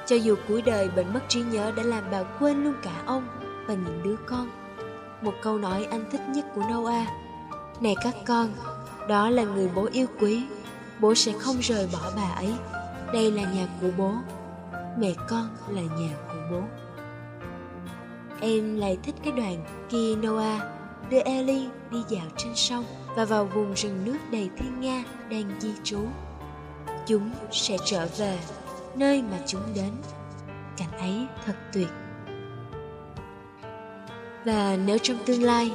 Cho 0.07 0.17
dù 0.17 0.35
cuối 0.49 0.63
đời 0.63 0.89
bệnh 0.89 1.15
mất 1.15 1.21
trí 1.29 1.41
nhớ 1.41 1.73
đã 1.77 1.83
làm 1.83 2.05
bà 2.11 2.23
quên 2.23 2.65
luôn 2.65 2.75
cả 2.83 3.03
ông 3.07 3.29
và 3.67 3.75
những 3.75 4.01
đứa 4.05 4.17
con. 4.27 4.51
Một 5.23 5.35
câu 5.43 5.59
nói 5.59 5.87
anh 5.91 6.05
thích 6.13 6.21
nhất 6.29 6.45
của 6.55 6.63
Noah. 6.71 7.09
Này 7.81 7.95
các 8.03 8.15
con, 8.27 8.53
đó 9.09 9.31
là 9.31 9.43
người 9.45 9.71
bố 9.75 9.89
yêu 9.93 10.07
quý. 10.21 10.45
Bố 11.01 11.15
sẽ 11.15 11.33
không 11.39 11.57
rời 11.61 11.89
bỏ 11.93 12.11
bà 12.17 12.35
ấy 12.37 12.55
đây 13.17 13.33
là 13.33 13.43
nhà 13.43 13.67
của 13.81 13.89
bố. 13.99 14.13
Mẹ 14.99 15.13
con 15.29 15.49
là 15.69 15.83
nhà 15.83 16.17
của 16.29 16.41
bố. 16.51 16.63
Em 18.41 18.77
lại 18.77 18.99
thích 19.03 19.15
cái 19.25 19.33
đoạn 19.33 19.65
khi 19.91 20.17
Noah 20.17 20.63
đưa 21.11 21.21
Ellie 21.21 21.69
đi 21.91 21.99
dạo 22.09 22.27
trên 22.37 22.55
sông 22.55 22.85
và 23.17 23.25
vào 23.25 23.45
vùng 23.45 23.75
rừng 23.75 24.05
nước 24.05 24.17
đầy 24.33 24.51
thiên 24.57 24.81
nga 24.81 25.05
đang 25.31 25.61
di 25.61 25.71
trú. 25.85 25.99
Chúng 27.07 27.31
sẽ 27.53 27.77
trở 27.85 28.09
về 28.19 28.39
nơi 28.95 29.23
mà 29.23 29.39
chúng 29.47 29.63
đến. 29.75 29.91
Cảnh 30.77 30.99
ấy 30.99 31.27
thật 31.47 31.57
tuyệt. 31.73 31.89
Và 34.45 34.77
nếu 34.85 34.99
trong 34.99 35.19
tương 35.27 35.43
lai, 35.43 35.73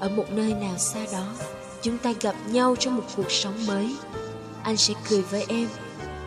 ở 0.00 0.08
một 0.08 0.26
nơi 0.30 0.54
nào 0.54 0.78
xa 0.78 1.00
đó, 1.12 1.34
chúng 1.82 1.98
ta 1.98 2.12
gặp 2.20 2.34
nhau 2.46 2.76
trong 2.78 2.96
một 2.96 3.04
cuộc 3.16 3.30
sống 3.30 3.66
mới, 3.66 3.96
anh 4.62 4.76
sẽ 4.76 4.94
cười 5.08 5.22
với 5.22 5.44
em 5.48 5.68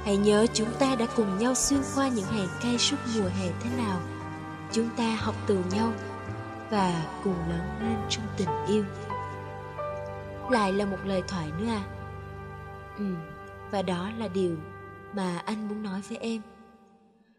hãy 0.04 0.18
nhớ 0.18 0.46
chúng 0.54 0.70
ta 0.80 0.96
đã 0.96 1.06
cùng 1.16 1.38
nhau 1.38 1.56
xuyên 1.56 1.82
qua 1.96 2.08
những 2.08 2.26
hàng 2.26 2.48
cây 2.64 2.78
suốt 2.78 2.98
mùa 3.16 3.30
hè 3.40 3.52
thế 3.64 3.70
nào. 3.78 4.02
Chúng 4.72 4.90
ta 4.98 5.16
học 5.16 5.36
từ 5.48 5.64
nhau 5.72 5.94
và 6.70 7.20
cùng 7.24 7.50
lớn 7.50 7.80
lên 7.82 7.98
trong 8.10 8.26
tình 8.38 8.50
yêu. 8.68 8.84
Lại 10.50 10.74
là 10.74 10.86
một 10.86 10.98
lời 11.06 11.22
thoại 11.28 11.52
nữa 11.60 11.68
à? 11.68 11.84
Ừ 12.98 13.06
và 13.72 13.82
đó 13.82 14.12
là 14.18 14.28
điều 14.28 14.56
mà 15.14 15.38
anh 15.38 15.68
muốn 15.68 15.84
nói 15.84 16.02
với 16.10 16.18
em. 16.18 16.42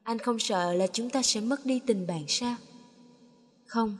Anh 0.03 0.19
không 0.19 0.39
sợ 0.39 0.73
là 0.73 0.87
chúng 0.87 1.11
ta 1.11 1.23
sẽ 1.23 1.41
mất 1.41 1.67
đi 1.67 1.81
tình 1.87 2.07
bạn 2.07 2.25
sao? 2.29 2.57
Không, 3.67 3.97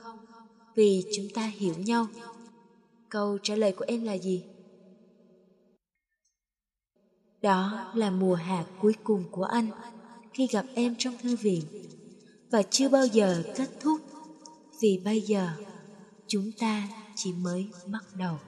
vì 0.75 1.05
chúng 1.17 1.27
ta 1.35 1.43
hiểu 1.43 1.75
nhau. 1.79 2.07
Câu 3.09 3.39
trả 3.43 3.55
lời 3.55 3.73
của 3.73 3.85
em 3.89 4.05
là 4.05 4.13
gì? 4.13 4.45
Đó 7.43 7.91
là 7.95 8.11
mùa 8.11 8.35
hạ 8.35 8.65
cuối 8.81 8.95
cùng 9.05 9.25
của 9.31 9.45
anh 9.45 9.71
khi 10.33 10.47
gặp 10.47 10.67
em 10.75 10.95
trong 10.99 11.15
thư 11.23 11.37
viện. 11.37 11.65
Và 12.51 12.63
chưa 12.63 12.89
bao 12.89 13.07
giờ 13.07 13.43
kết 13.57 13.69
thúc, 13.81 14.01
vì 14.81 15.01
bây 15.05 15.21
giờ 15.21 15.49
chúng 16.27 16.51
ta 16.59 16.89
chỉ 17.17 17.33
mới 17.33 17.71
bắt 17.87 18.05
đầu. 18.15 18.39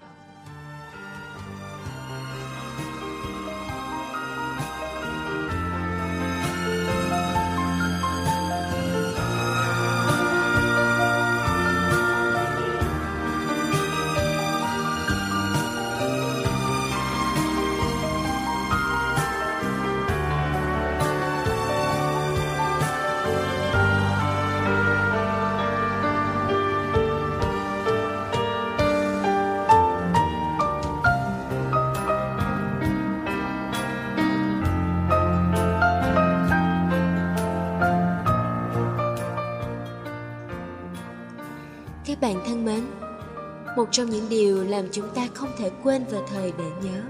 Một 43.84 43.92
trong 43.92 44.10
những 44.10 44.28
điều 44.28 44.64
làm 44.64 44.84
chúng 44.92 45.08
ta 45.14 45.28
không 45.34 45.50
thể 45.58 45.70
quên 45.82 46.04
về 46.04 46.18
thời 46.30 46.52
để 46.58 46.64
nhớ 46.82 47.00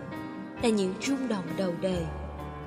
là 0.63 0.69
những 0.69 0.95
rung 1.03 1.29
động 1.29 1.45
đầu 1.57 1.75
đời. 1.81 2.07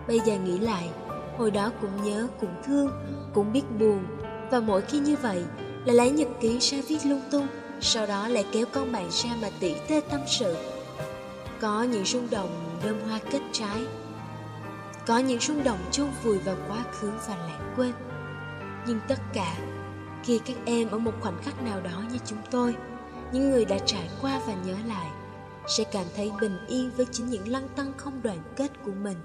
Bây 0.08 0.20
giờ 0.20 0.38
nghĩ 0.38 0.60
lại, 0.60 0.90
hồi 1.38 1.52
đó 1.52 1.72
cũng 1.82 2.04
nhớ, 2.04 2.28
cũng 2.40 2.54
thương, 2.66 2.92
cũng 3.34 3.54
biết 3.54 3.64
buồn 3.80 4.04
và 4.52 4.60
mỗi 4.60 4.82
khi 4.82 5.00
như 5.00 5.16
vậy 5.22 5.44
là 5.86 5.94
lấy 5.94 6.12
nhật 6.12 6.28
ký 6.42 6.60
ra 6.60 6.78
viết 6.88 6.98
lung 7.06 7.22
tung, 7.32 7.48
sau 7.82 8.06
đó 8.08 8.28
lại 8.28 8.46
kéo 8.52 8.66
con 8.74 8.92
bạn 8.92 9.08
ra 9.12 9.30
mà 9.42 9.50
tỉ 9.60 9.76
tê 9.88 10.02
tâm 10.12 10.22
sự. 10.28 10.56
Có 11.62 11.84
những 11.84 12.06
rung 12.06 12.30
động 12.30 12.80
đơm 12.84 13.00
hoa 13.10 13.20
kết 13.32 13.42
trái, 13.52 13.86
có 15.06 15.18
những 15.18 15.40
rung 15.40 15.64
động 15.64 15.80
chôn 15.92 16.08
vùi 16.24 16.38
vào 16.38 16.56
quá 16.68 16.84
khứ 16.92 17.12
và 17.28 17.36
lãng 17.38 17.74
quên. 17.76 17.94
Nhưng 18.88 19.00
tất 19.08 19.20
cả 19.34 19.56
khi 20.24 20.40
các 20.46 20.58
em 20.66 20.90
ở 20.90 20.98
một 20.98 21.14
khoảnh 21.22 21.38
khắc 21.44 21.64
nào 21.64 21.82
đó 21.82 22.04
như 22.12 22.18
chúng 22.26 22.40
tôi 22.52 22.76
những 23.32 23.52
người 23.52 23.66
đã 23.66 23.78
trải 23.86 24.10
qua 24.22 24.42
và 24.48 24.56
nhớ 24.66 24.76
lại 24.88 25.12
sẽ 25.68 25.84
cảm 25.92 26.06
thấy 26.16 26.32
bình 26.42 26.58
yên 26.68 26.92
với 26.98 27.06
chính 27.12 27.30
những 27.30 27.48
lăng 27.48 27.68
tăng 27.76 27.94
không 27.98 28.22
đoàn 28.24 28.38
kết 28.56 28.72
của 28.86 28.92
mình. 29.04 29.18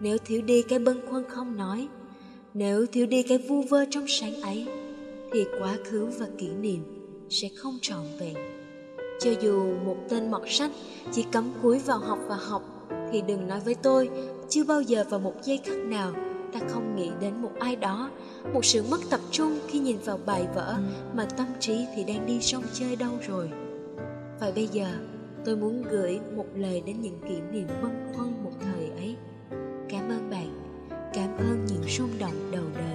Nếu 0.00 0.18
thiếu 0.24 0.42
đi 0.42 0.62
cái 0.62 0.78
bâng 0.78 1.00
khuâng 1.10 1.24
không 1.28 1.56
nói, 1.56 1.88
nếu 2.54 2.86
thiếu 2.86 3.06
đi 3.06 3.22
cái 3.22 3.38
vu 3.38 3.62
vơ 3.62 3.84
trong 3.90 4.04
sáng 4.08 4.40
ấy, 4.42 4.68
thì 5.32 5.44
quá 5.58 5.76
khứ 5.84 6.06
và 6.18 6.26
kỷ 6.38 6.48
niệm 6.48 6.84
sẽ 7.30 7.48
không 7.56 7.78
trọn 7.82 8.06
vẹn. 8.18 8.34
Cho 9.20 9.30
dù 9.40 9.74
một 9.84 9.96
tên 10.08 10.30
mọt 10.30 10.42
sách 10.46 10.70
chỉ 11.12 11.24
cắm 11.32 11.52
cúi 11.62 11.78
vào 11.78 11.98
học 11.98 12.18
và 12.28 12.36
học, 12.36 12.62
thì 13.12 13.22
đừng 13.22 13.48
nói 13.48 13.60
với 13.60 13.74
tôi, 13.74 14.10
chưa 14.48 14.64
bao 14.64 14.82
giờ 14.82 15.04
vào 15.10 15.20
một 15.20 15.34
giây 15.42 15.60
khắc 15.64 15.76
nào 15.76 16.12
ta 16.52 16.60
không 16.68 16.96
nghĩ 16.96 17.10
đến 17.20 17.42
một 17.42 17.52
ai 17.58 17.76
đó. 17.76 18.10
Một 18.52 18.64
sự 18.64 18.84
mất 18.90 19.00
tập 19.10 19.20
trung 19.30 19.58
khi 19.68 19.78
nhìn 19.78 19.98
vào 20.04 20.18
bài 20.26 20.46
vở 20.54 20.76
mà 21.14 21.24
tâm 21.24 21.46
trí 21.60 21.86
thì 21.94 22.04
đang 22.04 22.26
đi 22.26 22.40
sông 22.40 22.64
chơi 22.72 22.96
đâu 22.96 23.12
rồi. 23.26 23.50
Và 24.40 24.52
bây 24.54 24.66
giờ, 24.66 24.86
tôi 25.44 25.56
muốn 25.56 25.82
gửi 25.82 26.20
một 26.36 26.46
lời 26.54 26.82
đến 26.86 27.00
những 27.00 27.20
kỷ 27.28 27.40
niệm 27.52 27.66
bâng 27.82 28.12
khuâng 28.16 28.44
một 28.44 28.52
thời 28.60 28.90
ấy. 28.90 29.16
Cảm 29.88 30.08
ơn 30.08 30.30
bạn. 30.30 30.60
Cảm 31.14 31.36
ơn 31.36 31.66
những 31.66 31.82
rung 31.88 32.18
động 32.18 32.50
đầu 32.52 32.64
đời. 32.74 32.89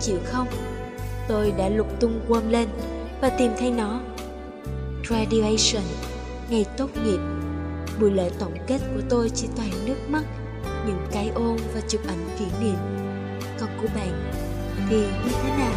Chịu 0.00 0.18
không? 0.24 0.46
Tôi 1.28 1.52
đã 1.58 1.68
lục 1.68 2.00
tung 2.00 2.20
quơm 2.28 2.50
lên 2.50 2.68
và 3.20 3.28
tìm 3.28 3.52
thấy 3.58 3.70
nó. 3.70 4.00
Graduation 5.08 5.82
ngày 6.50 6.66
tốt 6.76 6.90
nghiệp. 7.04 7.20
Buổi 8.00 8.10
lễ 8.10 8.30
tổng 8.38 8.54
kết 8.66 8.78
của 8.94 9.00
tôi 9.08 9.30
chỉ 9.34 9.48
toàn 9.56 9.70
nước 9.86 9.96
mắt, 10.08 10.22
những 10.86 11.06
cái 11.12 11.30
ôn 11.34 11.56
và 11.74 11.80
chụp 11.88 12.00
ảnh 12.08 12.28
kỷ 12.38 12.44
niệm. 12.60 12.78
Còn 13.60 13.68
của 13.80 13.88
bạn 13.94 14.32
thì 14.88 14.96
như 14.96 15.32
thế 15.42 15.48
nào? 15.58 15.72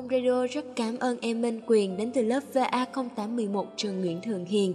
Bom 0.00 0.08
Radio 0.10 0.46
rất 0.46 0.64
cảm 0.76 0.98
ơn 0.98 1.16
em 1.20 1.42
Minh 1.42 1.60
Quyền 1.66 1.96
đến 1.96 2.10
từ 2.14 2.22
lớp 2.22 2.40
VA0811 2.52 3.64
trường 3.76 4.00
Nguyễn 4.00 4.20
Thường 4.22 4.44
Hiền 4.44 4.74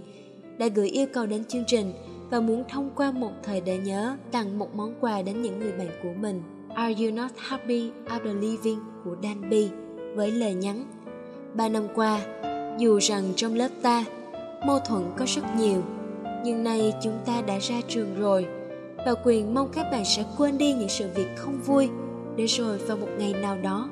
đã 0.58 0.66
gửi 0.66 0.88
yêu 0.88 1.06
cầu 1.12 1.26
đến 1.26 1.44
chương 1.44 1.64
trình 1.66 1.92
và 2.30 2.40
muốn 2.40 2.64
thông 2.68 2.90
qua 2.96 3.12
một 3.12 3.30
thời 3.42 3.60
để 3.60 3.78
nhớ 3.78 4.16
tặng 4.32 4.58
một 4.58 4.74
món 4.74 4.94
quà 5.00 5.22
đến 5.22 5.42
những 5.42 5.58
người 5.58 5.72
bạn 5.72 5.88
của 6.02 6.12
mình. 6.20 6.42
Are 6.74 7.04
you 7.04 7.14
not 7.14 7.30
happy 7.36 7.90
after 8.06 8.40
leaving 8.40 8.78
của 9.04 9.16
Dan 9.22 9.50
B 9.50 9.54
với 10.16 10.30
lời 10.30 10.54
nhắn 10.54 10.84
Ba 11.54 11.68
năm 11.68 11.86
qua, 11.94 12.20
dù 12.78 12.98
rằng 12.98 13.24
trong 13.36 13.54
lớp 13.54 13.70
ta 13.82 14.04
mâu 14.66 14.78
thuẫn 14.78 15.02
có 15.16 15.24
rất 15.28 15.44
nhiều, 15.58 15.82
nhưng 16.44 16.64
nay 16.64 16.92
chúng 17.02 17.18
ta 17.26 17.42
đã 17.42 17.58
ra 17.58 17.76
trường 17.88 18.20
rồi 18.20 18.46
và 19.06 19.14
quyền 19.24 19.54
mong 19.54 19.68
các 19.72 19.86
bạn 19.92 20.04
sẽ 20.04 20.24
quên 20.38 20.58
đi 20.58 20.72
những 20.72 20.88
sự 20.88 21.08
việc 21.14 21.36
không 21.36 21.60
vui 21.62 21.88
để 22.36 22.46
rồi 22.46 22.78
vào 22.78 22.96
một 22.96 23.08
ngày 23.18 23.34
nào 23.42 23.58
đó 23.62 23.88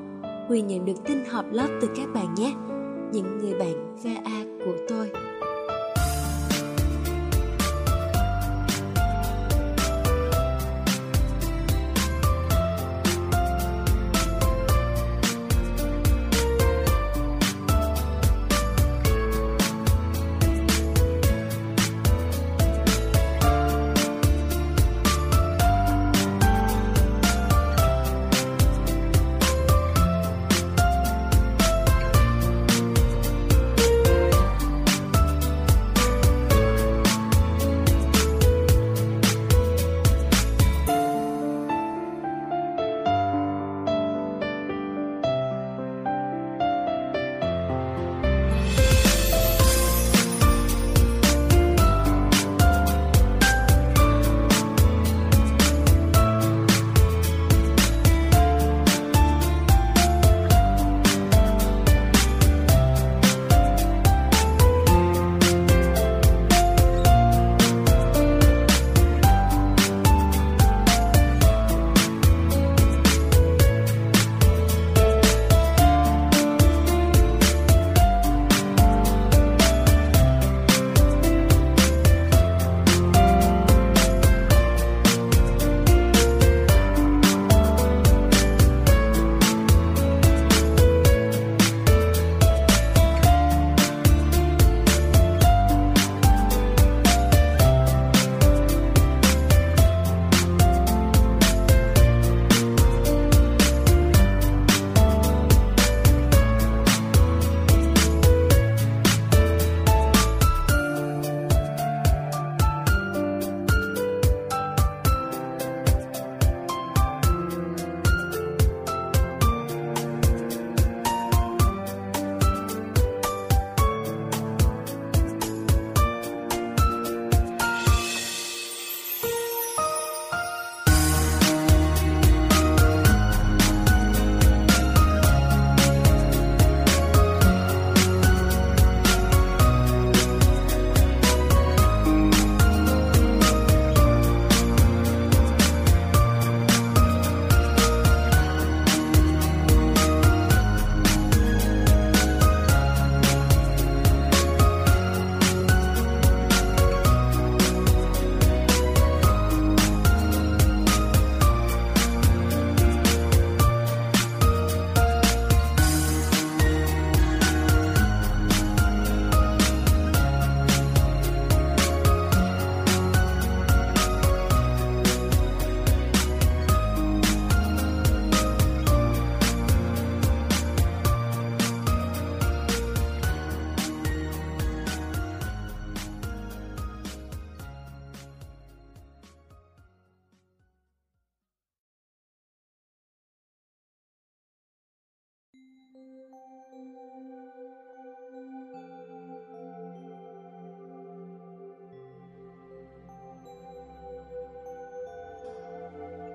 huy 0.48 0.62
nhận 0.62 0.84
được 0.84 1.04
tin 1.04 1.24
họp 1.24 1.44
lớp 1.52 1.68
từ 1.80 1.88
các 1.96 2.08
bạn 2.14 2.34
nhé. 2.34 2.54
Những 3.12 3.38
người 3.38 3.54
bạn 3.54 3.96
va 4.04 4.44
của 4.64 4.76
tôi. 4.88 5.10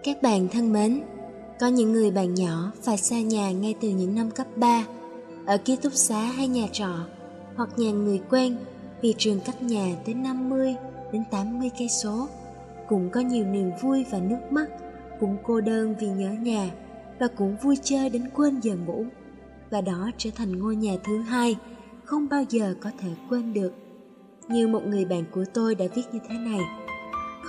Các 0.10 0.22
bạn 0.22 0.48
thân 0.48 0.74
mến, 0.74 1.02
có 1.60 1.68
những 1.68 1.92
người 1.92 2.12
bạn 2.12 2.34
nhỏ 2.34 2.72
phải 2.82 2.98
xa 2.98 3.22
nhà 3.22 3.52
ngay 3.52 3.76
từ 3.82 3.90
những 3.90 4.16
năm 4.16 4.32
cấp 4.32 4.48
3, 4.56 4.86
ở 5.46 5.58
ký 5.58 5.76
túc 5.76 5.94
xá 5.94 6.22
hay 6.22 6.48
nhà 6.48 6.68
trọ, 6.72 6.90
hoặc 7.56 7.70
nhà 7.78 7.92
người 7.92 8.22
quen 8.30 8.58
vì 9.02 9.14
trường 9.18 9.40
cách 9.46 9.62
nhà 9.62 9.96
tới 10.06 10.16
50 10.16 10.76
đến 11.12 11.24
80 11.32 11.70
cây 11.80 11.90
số. 11.90 12.28
Cũng 12.88 13.10
có 13.10 13.20
nhiều 13.20 13.46
niềm 13.46 13.72
vui 13.82 14.06
và 14.12 14.20
nước 14.20 14.52
mắt, 14.52 14.68
cũng 15.20 15.38
cô 15.44 15.62
đơn 15.62 15.96
vì 16.00 16.08
nhớ 16.08 16.30
nhà 16.42 16.70
và 17.20 17.28
cũng 17.28 17.56
vui 17.64 17.78
chơi 17.84 18.10
đến 18.10 18.30
quên 18.34 18.60
giờ 18.60 18.76
ngủ. 18.76 19.06
Và 19.70 19.82
đó 19.82 20.12
trở 20.18 20.30
thành 20.36 20.60
ngôi 20.60 20.76
nhà 20.76 20.94
thứ 21.04 21.22
hai, 21.22 21.56
không 22.04 22.30
bao 22.30 22.44
giờ 22.50 22.76
có 22.82 22.92
thể 23.00 23.10
quên 23.30 23.54
được. 23.54 23.74
Như 24.48 24.68
một 24.68 24.82
người 24.86 25.06
bạn 25.06 25.24
của 25.32 25.46
tôi 25.54 25.76
đã 25.76 25.86
viết 25.96 26.04
như 26.12 26.20
thế 26.30 26.36
này– 26.38 26.62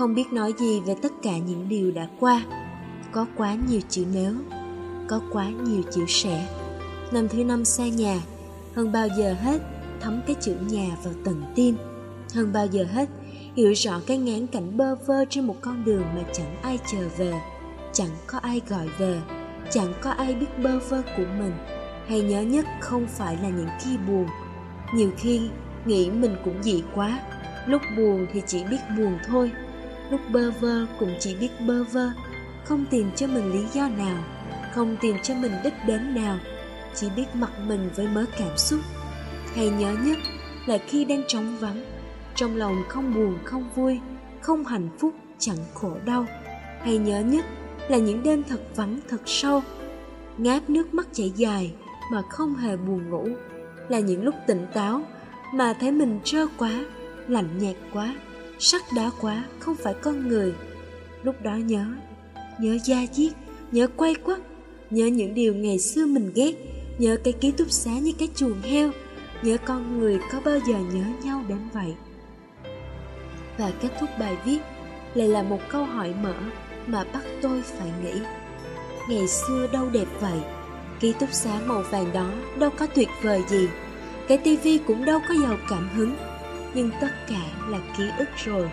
không 0.01 0.14
biết 0.14 0.32
nói 0.32 0.55
gì 0.59 0.80
về 0.80 0.94
tất 1.03 1.12
cả 1.22 1.38
những 1.38 1.68
điều 1.68 1.90
đã 1.90 2.09
qua. 2.20 2.42
Có 3.12 3.26
quá 3.36 3.57
nhiều 3.68 3.80
chữ 3.88 4.05
nếu 4.12 4.34
có 5.09 5.20
quá 5.32 5.48
nhiều 5.64 5.82
chữ 5.92 6.05
sẽ 6.09 6.48
năm 7.12 7.28
thứ 7.28 7.44
năm 7.44 7.64
xa 7.64 7.88
nhà, 7.88 8.20
hơn 8.74 8.92
bao 8.92 9.09
giờ 9.18 9.34
hết, 9.42 9.61
thấm 10.01 10.20
cái 10.26 10.36
chữ 10.40 10.55
nhà 10.70 10.96
vào 11.05 11.14
tận 11.24 11.42
tim. 11.55 11.76
Hơn 12.34 12.53
bao 12.53 12.66
giờ 12.66 12.84
hết, 12.92 13.09
hiểu 13.57 13.72
rõ 13.72 14.01
cái 14.07 14.18
ngán 14.18 14.46
cảnh 14.46 14.76
bơ 14.76 14.94
vơ 14.94 15.24
trên 15.30 15.46
một 15.46 15.57
con 15.61 15.84
đường 15.84 16.05
mà 16.14 16.22
chẳng 16.32 16.57
ai 16.62 16.78
chờ 16.92 17.09
về. 17.18 17.40
Chẳng 17.92 18.11
có 18.26 18.38
ai 18.38 18.61
gọi 18.68 18.88
về, 18.98 19.20
chẳng 19.70 19.92
có 20.03 20.11
ai 20.11 20.34
biết 20.34 20.59
bơ 20.62 20.78
vơ 20.78 21.03
của 21.16 21.26
mình. 21.38 21.53
Hay 22.07 22.22
nhớ 22.22 22.42
nhất 22.42 22.66
không 22.80 23.07
phải 23.07 23.38
là 23.42 23.48
những 23.48 23.68
khi 23.80 23.96
buồn. 24.09 24.26
Nhiều 24.94 25.11
khi 25.16 25.40
nghĩ 25.84 26.11
mình 26.11 26.36
cũng 26.44 26.62
dị 26.62 26.82
quá, 26.94 27.20
lúc 27.66 27.82
buồn 27.96 28.26
thì 28.32 28.42
chỉ 28.46 28.64
biết 28.64 28.80
buồn 28.96 29.18
thôi 29.26 29.53
lúc 30.11 30.20
bơ 30.30 30.50
vơ 30.50 30.86
cũng 30.98 31.14
chỉ 31.20 31.34
biết 31.34 31.61
bơ 31.61 31.84
vơ, 31.84 32.11
không 32.64 32.84
tìm 32.90 33.11
cho 33.16 33.26
mình 33.26 33.52
lý 33.52 33.64
do 33.72 33.88
nào, 33.88 34.24
không 34.74 34.96
tìm 35.00 35.16
cho 35.22 35.34
mình 35.34 35.52
đích 35.64 35.74
đến 35.86 36.14
nào, 36.14 36.38
chỉ 36.94 37.08
biết 37.16 37.26
mặc 37.34 37.50
mình 37.66 37.90
với 37.96 38.06
mớ 38.06 38.24
cảm 38.38 38.56
xúc. 38.56 38.80
Hay 39.54 39.70
nhớ 39.70 39.96
nhất 40.04 40.18
là 40.66 40.78
khi 40.78 41.04
đang 41.04 41.22
trống 41.28 41.56
vắng, 41.61 41.84
trong 42.34 42.56
lòng 42.56 42.82
không 42.88 43.14
buồn, 43.14 43.38
không 43.44 43.70
vui, 43.74 44.00
không 44.40 44.64
hạnh 44.64 44.88
phúc, 44.98 45.14
chẳng 45.38 45.58
khổ 45.74 45.92
đau. 46.04 46.26
Hay 46.82 46.98
nhớ 46.98 47.20
nhất 47.20 47.44
là 47.88 47.98
những 47.98 48.22
đêm 48.22 48.42
thật 48.48 48.61
vắng, 48.76 49.00
thật 49.08 49.20
sâu, 49.26 49.62
ngáp 50.38 50.70
nước 50.70 50.94
mắt 50.94 51.06
chảy 51.12 51.32
dài 51.36 51.74
mà 52.12 52.22
không 52.22 52.54
hề 52.54 52.76
buồn 52.76 53.11
ngủ, 53.11 53.28
là 53.88 53.98
những 53.98 54.24
lúc 54.24 54.34
tỉnh 54.46 54.66
táo 54.74 55.02
mà 55.54 55.74
thấy 55.80 55.92
mình 55.92 56.20
trơ 56.24 56.46
quá, 56.58 56.84
lạnh 57.28 57.58
nhạt 57.58 57.76
quá 57.92 58.14
sắt 58.61 58.82
đá 58.96 59.11
quá, 59.20 59.44
không 59.58 59.76
phải 59.76 59.94
con 60.02 60.28
người. 60.28 60.54
Lúc 61.22 61.42
đó 61.42 61.54
nhớ 61.54 61.86
nhớ 62.61 62.78
da 62.84 63.06
diết, 63.12 63.32
nhớ 63.72 63.86
quay 63.96 64.14
quắt, 64.14 64.38
nhớ 64.90 65.06
những 65.06 65.34
điều 65.34 65.54
ngày 65.54 65.78
xưa 65.78 66.06
mình 66.06 66.32
ghét, 66.34 66.52
nhớ 66.98 67.16
cái 67.24 67.32
ký 67.32 67.50
túc 67.50 67.70
xá 67.70 67.90
như 67.90 68.12
cái 68.18 68.28
chuồng 68.34 68.62
heo, 68.62 68.90
nhớ 69.42 69.56
con 69.64 70.00
người 70.00 70.18
có 70.32 70.40
bao 70.44 70.58
giờ 70.66 70.74
nhớ 70.92 71.04
nhau 71.24 71.44
đến 71.48 71.58
vậy. 71.72 71.94
Và 73.58 73.72
kết 73.82 73.88
thúc 74.00 74.11
bài 74.18 74.36
viết 74.44 74.58
lại 75.14 75.28
là 75.28 75.42
một 75.42 75.61
câu 75.68 75.84
hỏi 75.84 76.14
mở 76.22 76.34
mà 76.86 77.04
bắt 77.12 77.22
tôi 77.42 77.62
phải 77.62 77.88
nghĩ. 78.04 78.20
Ngày 79.08 79.28
xưa 79.28 79.68
đâu 79.72 79.88
đẹp 79.92 80.06
vậy? 80.20 80.38
Ký 81.00 81.12
túc 81.12 81.32
xá 81.32 81.61
màu 81.66 81.82
vàng 81.82 82.12
đó 82.12 82.30
đâu 82.58 82.70
có 82.70 82.86
tuyệt 82.86 83.08
vời 83.22 83.42
gì. 83.48 83.68
Cái 84.28 84.38
tivi 84.38 84.78
cũng 84.78 85.04
đâu 85.04 85.20
có 85.28 85.34
giàu 85.42 85.56
cảm 85.68 85.88
hứng 85.94 86.16
nhưng 86.74 86.90
tất 87.00 87.10
cả 87.28 87.42
là 87.68 87.78
ký 87.96 88.04
ức 88.18 88.28
rồi. 88.44 88.70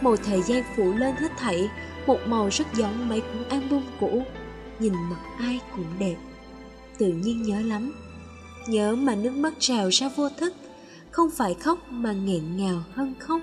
Một 0.00 0.18
thời 0.24 0.42
gian 0.42 0.62
phủ 0.76 0.92
lên 0.92 1.14
hết 1.16 1.32
thảy, 1.36 1.68
một 2.06 2.18
màu 2.26 2.48
rất 2.48 2.66
giống 2.74 3.08
mấy 3.08 3.20
cuốn 3.20 3.48
album 3.48 3.82
cũ. 4.00 4.22
Nhìn 4.78 4.92
mặt 4.92 5.20
ai 5.38 5.60
cũng 5.76 5.98
đẹp. 5.98 6.16
Tự 6.98 7.06
nhiên 7.06 7.42
nhớ 7.42 7.60
lắm. 7.60 7.92
Nhớ 8.68 8.96
mà 8.96 9.14
nước 9.14 9.32
mắt 9.32 9.52
trào 9.58 9.88
ra 9.88 10.08
vô 10.16 10.28
thức. 10.28 10.54
Không 11.10 11.30
phải 11.30 11.54
khóc 11.54 11.78
mà 11.90 12.12
nghẹn 12.12 12.56
ngào 12.56 12.82
hơn 12.94 13.14
khóc. 13.18 13.40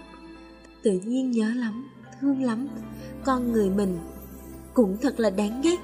Tự 0.83 0.99
nhiên 1.05 1.31
nhớ 1.31 1.51
lắm, 1.55 1.89
thương 2.21 2.43
lắm. 2.43 2.67
Con 3.25 3.51
người 3.51 3.69
mình 3.69 3.99
cũng 4.73 4.97
thật 5.01 5.19
là 5.19 5.29
đáng 5.29 5.61
ghét. 5.61 5.77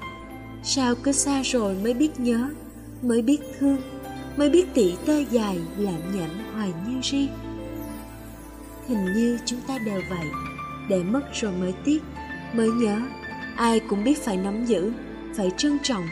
Sao 0.62 0.94
cứ 0.94 1.12
xa 1.12 1.42
rồi 1.42 1.76
mới 1.82 1.94
biết 1.94 2.20
nhớ, 2.20 2.48
mới 3.02 3.22
biết 3.22 3.38
thương, 3.58 3.76
mới 4.36 4.50
biết 4.50 4.74
tỉ 4.74 4.94
tê 5.06 5.26
dài, 5.30 5.60
lạm 5.78 6.16
nhảm 6.16 6.30
hoài 6.52 6.72
như 6.88 7.00
riêng 7.02 7.28
hình 8.88 9.12
như 9.14 9.38
chúng 9.44 9.60
ta 9.60 9.78
đều 9.78 10.00
vậy. 10.10 10.26
Để 10.88 11.02
mất 11.02 11.20
rồi 11.32 11.52
mới 11.52 11.74
tiếc, 11.84 12.02
mới 12.52 12.70
nhớ. 12.70 13.00
Ai 13.56 13.80
cũng 13.80 14.04
biết 14.04 14.18
phải 14.18 14.36
nắm 14.36 14.64
giữ, 14.64 14.92
phải 15.36 15.50
trân 15.56 15.78
trọng. 15.82 16.06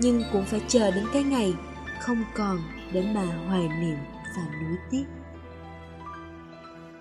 Nhưng 0.00 0.22
cũng 0.32 0.44
phải 0.44 0.60
chờ 0.68 0.90
đến 0.90 1.04
cái 1.12 1.22
ngày 1.22 1.54
không 2.00 2.24
còn 2.34 2.58
để 2.92 3.02
mà 3.14 3.24
hoài 3.46 3.68
niệm 3.80 3.96
và 4.36 4.42
nuối 4.62 4.76
tiếc. 4.90 5.04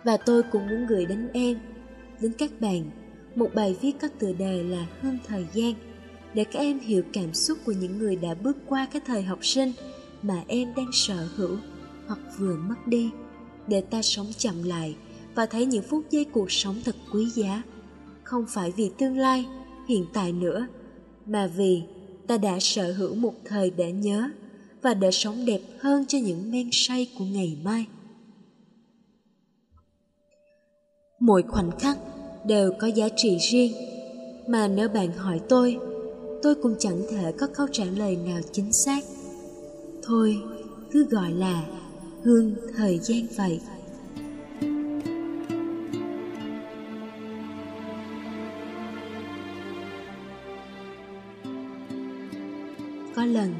Và 0.03 0.17
tôi 0.17 0.43
cũng 0.43 0.67
muốn 0.67 0.85
gửi 0.85 1.05
đến 1.05 1.29
em, 1.33 1.59
đến 2.21 2.31
các 2.37 2.51
bạn, 2.59 2.91
một 3.35 3.49
bài 3.55 3.77
viết 3.81 3.91
có 4.01 4.07
tựa 4.19 4.33
đề 4.33 4.63
là 4.63 4.85
hương 5.01 5.17
thời 5.27 5.47
gian, 5.53 5.73
để 6.33 6.43
các 6.43 6.59
em 6.59 6.79
hiểu 6.79 7.03
cảm 7.13 7.33
xúc 7.33 7.57
của 7.65 7.71
những 7.71 7.97
người 7.97 8.15
đã 8.15 8.33
bước 8.33 8.57
qua 8.65 8.87
cái 8.91 9.01
thời 9.05 9.23
học 9.23 9.39
sinh 9.41 9.71
mà 10.21 10.43
em 10.47 10.73
đang 10.75 10.91
sở 10.93 11.27
hữu 11.35 11.57
hoặc 12.07 12.19
vừa 12.37 12.55
mất 12.55 12.87
đi 12.87 13.11
để 13.67 13.81
ta 13.81 14.01
sống 14.01 14.27
chậm 14.37 14.63
lại 14.63 14.95
và 15.35 15.45
thấy 15.45 15.65
những 15.65 15.83
phút 15.83 16.05
giây 16.09 16.25
cuộc 16.25 16.51
sống 16.51 16.75
thật 16.85 16.95
quý 17.13 17.25
giá. 17.25 17.63
Không 18.23 18.45
phải 18.49 18.71
vì 18.71 18.91
tương 18.97 19.17
lai, 19.17 19.45
hiện 19.87 20.05
tại 20.13 20.31
nữa, 20.31 20.67
mà 21.25 21.47
vì 21.47 21.81
ta 22.27 22.37
đã 22.37 22.59
sở 22.59 22.91
hữu 22.91 23.15
một 23.15 23.33
thời 23.45 23.69
để 23.69 23.91
nhớ 23.91 24.29
và 24.81 24.93
để 24.93 25.11
sống 25.11 25.45
đẹp 25.45 25.61
hơn 25.79 26.05
cho 26.05 26.17
những 26.17 26.51
men 26.51 26.69
say 26.71 27.07
của 27.19 27.25
ngày 27.25 27.57
mai. 27.63 27.85
Mỗi 31.19 31.43
khoảnh 31.47 31.71
khắc 31.79 31.97
đều 32.45 32.71
có 32.79 32.87
giá 32.87 33.09
trị 33.15 33.37
riêng, 33.51 33.73
mà 34.47 34.67
nếu 34.67 34.89
bạn 34.89 35.13
hỏi 35.13 35.39
tôi 35.49 35.79
tôi 36.45 36.55
cũng 36.55 36.75
chẳng 36.79 37.01
thể 37.09 37.31
có 37.31 37.47
câu 37.47 37.67
trả 37.71 37.85
lời 37.85 38.15
nào 38.15 38.39
chính 38.51 38.73
xác. 38.73 39.03
Thôi, 40.03 40.41
cứ 40.91 41.05
gọi 41.09 41.31
là 41.31 41.65
hương 42.25 42.55
thời 42.77 42.99
gian 42.99 43.27
vậy. 43.35 43.59
Có 53.15 53.25
lần, 53.25 53.53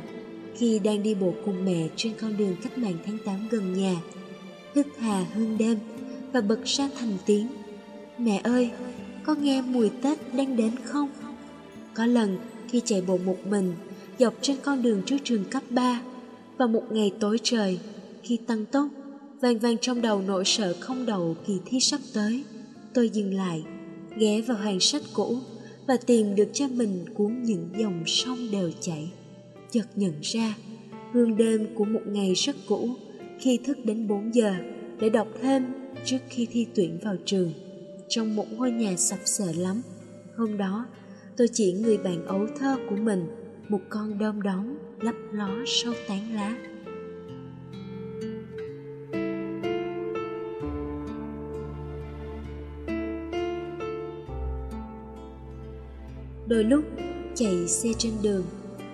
khi 0.55 0.79
đang 0.79 1.03
đi 1.03 1.15
bộ 1.15 1.33
cùng 1.45 1.65
mẹ 1.65 1.87
trên 1.95 2.13
con 2.21 2.37
đường 2.37 2.55
cách 2.63 2.77
mạng 2.77 2.97
tháng 3.05 3.17
8 3.25 3.47
gần 3.51 3.73
nhà 3.73 3.95
hít 4.75 4.87
hà 4.99 5.25
hương 5.33 5.57
đêm 5.57 5.77
và 6.33 6.41
bật 6.41 6.59
ra 6.65 6.89
thành 6.99 7.17
tiếng, 7.25 7.47
mẹ 8.17 8.41
ơi, 8.43 8.71
có 9.23 9.35
nghe 9.35 9.61
mùi 9.61 9.89
tết 9.89 10.33
đang 10.33 10.57
đến 10.57 10.71
không? 10.83 11.09
Có 11.93 12.05
lần, 12.05 12.37
khi 12.69 12.81
chạy 12.85 13.01
bộ 13.01 13.17
một 13.17 13.37
mình, 13.45 13.73
dọc 14.19 14.33
trên 14.41 14.57
con 14.63 14.81
đường 14.81 15.01
trước 15.05 15.17
trường 15.23 15.43
cấp 15.43 15.63
3 15.69 16.01
vào 16.57 16.67
một 16.67 16.83
ngày 16.91 17.11
tối 17.19 17.37
trời 17.43 17.79
khi 18.25 18.39
tăng 18.47 18.65
tốc, 18.65 18.87
vang 19.41 19.59
vang 19.59 19.77
trong 19.81 20.01
đầu 20.01 20.21
nỗi 20.21 20.45
sợ 20.45 20.73
không 20.79 21.05
đầu 21.05 21.35
kỳ 21.47 21.59
thi 21.65 21.79
sắp 21.79 22.01
tới. 22.13 22.43
Tôi 22.93 23.09
dừng 23.09 23.33
lại, 23.33 23.63
ghé 24.17 24.41
vào 24.41 24.57
hàng 24.57 24.79
sách 24.79 25.01
cũ 25.13 25.37
và 25.87 25.97
tìm 25.97 26.35
được 26.35 26.47
cho 26.53 26.67
mình 26.67 27.05
cuốn 27.13 27.43
những 27.43 27.69
dòng 27.77 28.03
sông 28.05 28.37
đều 28.51 28.71
chảy. 28.81 29.11
Chợt 29.71 29.85
nhận 29.95 30.13
ra, 30.21 30.55
hương 31.13 31.37
đêm 31.37 31.67
của 31.75 31.85
một 31.85 32.01
ngày 32.05 32.33
rất 32.33 32.55
cũ, 32.67 32.89
khi 33.39 33.59
thức 33.65 33.77
đến 33.83 34.07
4 34.07 34.35
giờ, 34.35 34.55
để 34.99 35.09
đọc 35.09 35.27
thêm 35.41 35.65
trước 36.05 36.19
khi 36.29 36.47
thi 36.51 36.67
tuyển 36.75 36.99
vào 37.03 37.15
trường. 37.25 37.53
Trong 38.07 38.35
một 38.35 38.45
ngôi 38.51 38.71
nhà 38.71 38.95
sập 38.97 39.19
sệ 39.25 39.53
lắm, 39.53 39.81
hôm 40.37 40.57
đó, 40.57 40.85
tôi 41.37 41.47
chỉ 41.53 41.73
người 41.73 41.97
bạn 41.97 42.25
ấu 42.25 42.47
thơ 42.59 42.77
của 42.89 42.95
mình, 42.95 43.25
một 43.69 43.81
con 43.89 44.17
đom 44.17 44.41
đóm 44.41 44.77
lấp 45.01 45.15
ló 45.31 45.49
sau 45.67 45.93
tán 46.07 46.35
lá. 46.35 46.74
Đôi 56.55 56.63
lúc, 56.63 56.85
chạy 57.33 57.67
xe 57.67 57.89
trên 57.97 58.13
đường, 58.21 58.43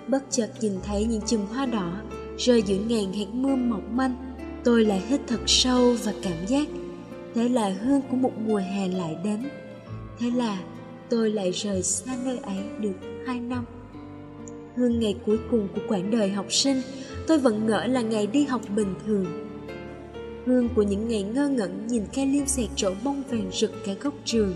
bất 0.08 0.24
chợt 0.30 0.50
nhìn 0.62 0.74
thấy 0.84 1.06
những 1.06 1.22
chùm 1.28 1.46
hoa 1.46 1.66
đỏ 1.66 2.02
rơi 2.38 2.62
giữa 2.62 2.78
ngàn 2.90 3.14
hạt 3.14 3.26
mưa 3.34 3.56
mỏng 3.56 3.98
manh. 3.98 4.36
Tôi 4.64 4.86
lại 4.86 5.04
hít 5.08 5.22
thật 5.28 5.40
sâu 5.48 5.96
và 6.04 6.14
cảm 6.24 6.48
giác 6.48 6.68
thế 7.36 7.50
là 7.50 7.70
hương 7.70 8.02
của 8.02 8.18
một 8.18 8.32
mùa 8.46 8.58
hè 8.58 8.88
lại 8.88 9.18
đến. 9.24 9.40
Thế 10.20 10.32
là 10.36 10.60
tôi 11.10 11.30
lại 11.30 11.52
rời 11.52 11.84
xa 11.84 12.18
nơi 12.26 12.38
ấy 12.38 12.64
được 12.80 12.94
hai 13.28 13.40
năm. 13.40 13.66
Hương 14.76 15.00
ngày 15.00 15.16
cuối 15.26 15.38
cùng 15.52 15.68
của 15.76 15.82
quãng 15.88 16.12
đời 16.12 16.30
học 16.30 16.46
sinh, 16.50 16.82
tôi 17.28 17.40
vẫn 17.40 17.68
ngỡ 17.68 17.86
là 17.86 18.02
ngày 18.02 18.28
đi 18.28 18.44
học 18.44 18.62
bình 18.76 18.94
thường. 19.06 19.26
Hương 20.46 20.70
của 20.76 20.84
những 20.84 21.08
ngày 21.08 21.24
ngơ 21.24 21.48
ngẩn 21.48 21.88
nhìn 21.88 22.04
cây 22.16 22.26
liêu 22.26 22.46
xẹt 22.46 22.70
trổ 22.76 22.92
bông 23.04 23.24
vàng 23.30 23.50
rực 23.54 23.72
cả 23.86 23.94
góc 24.02 24.14
trường. 24.26 24.54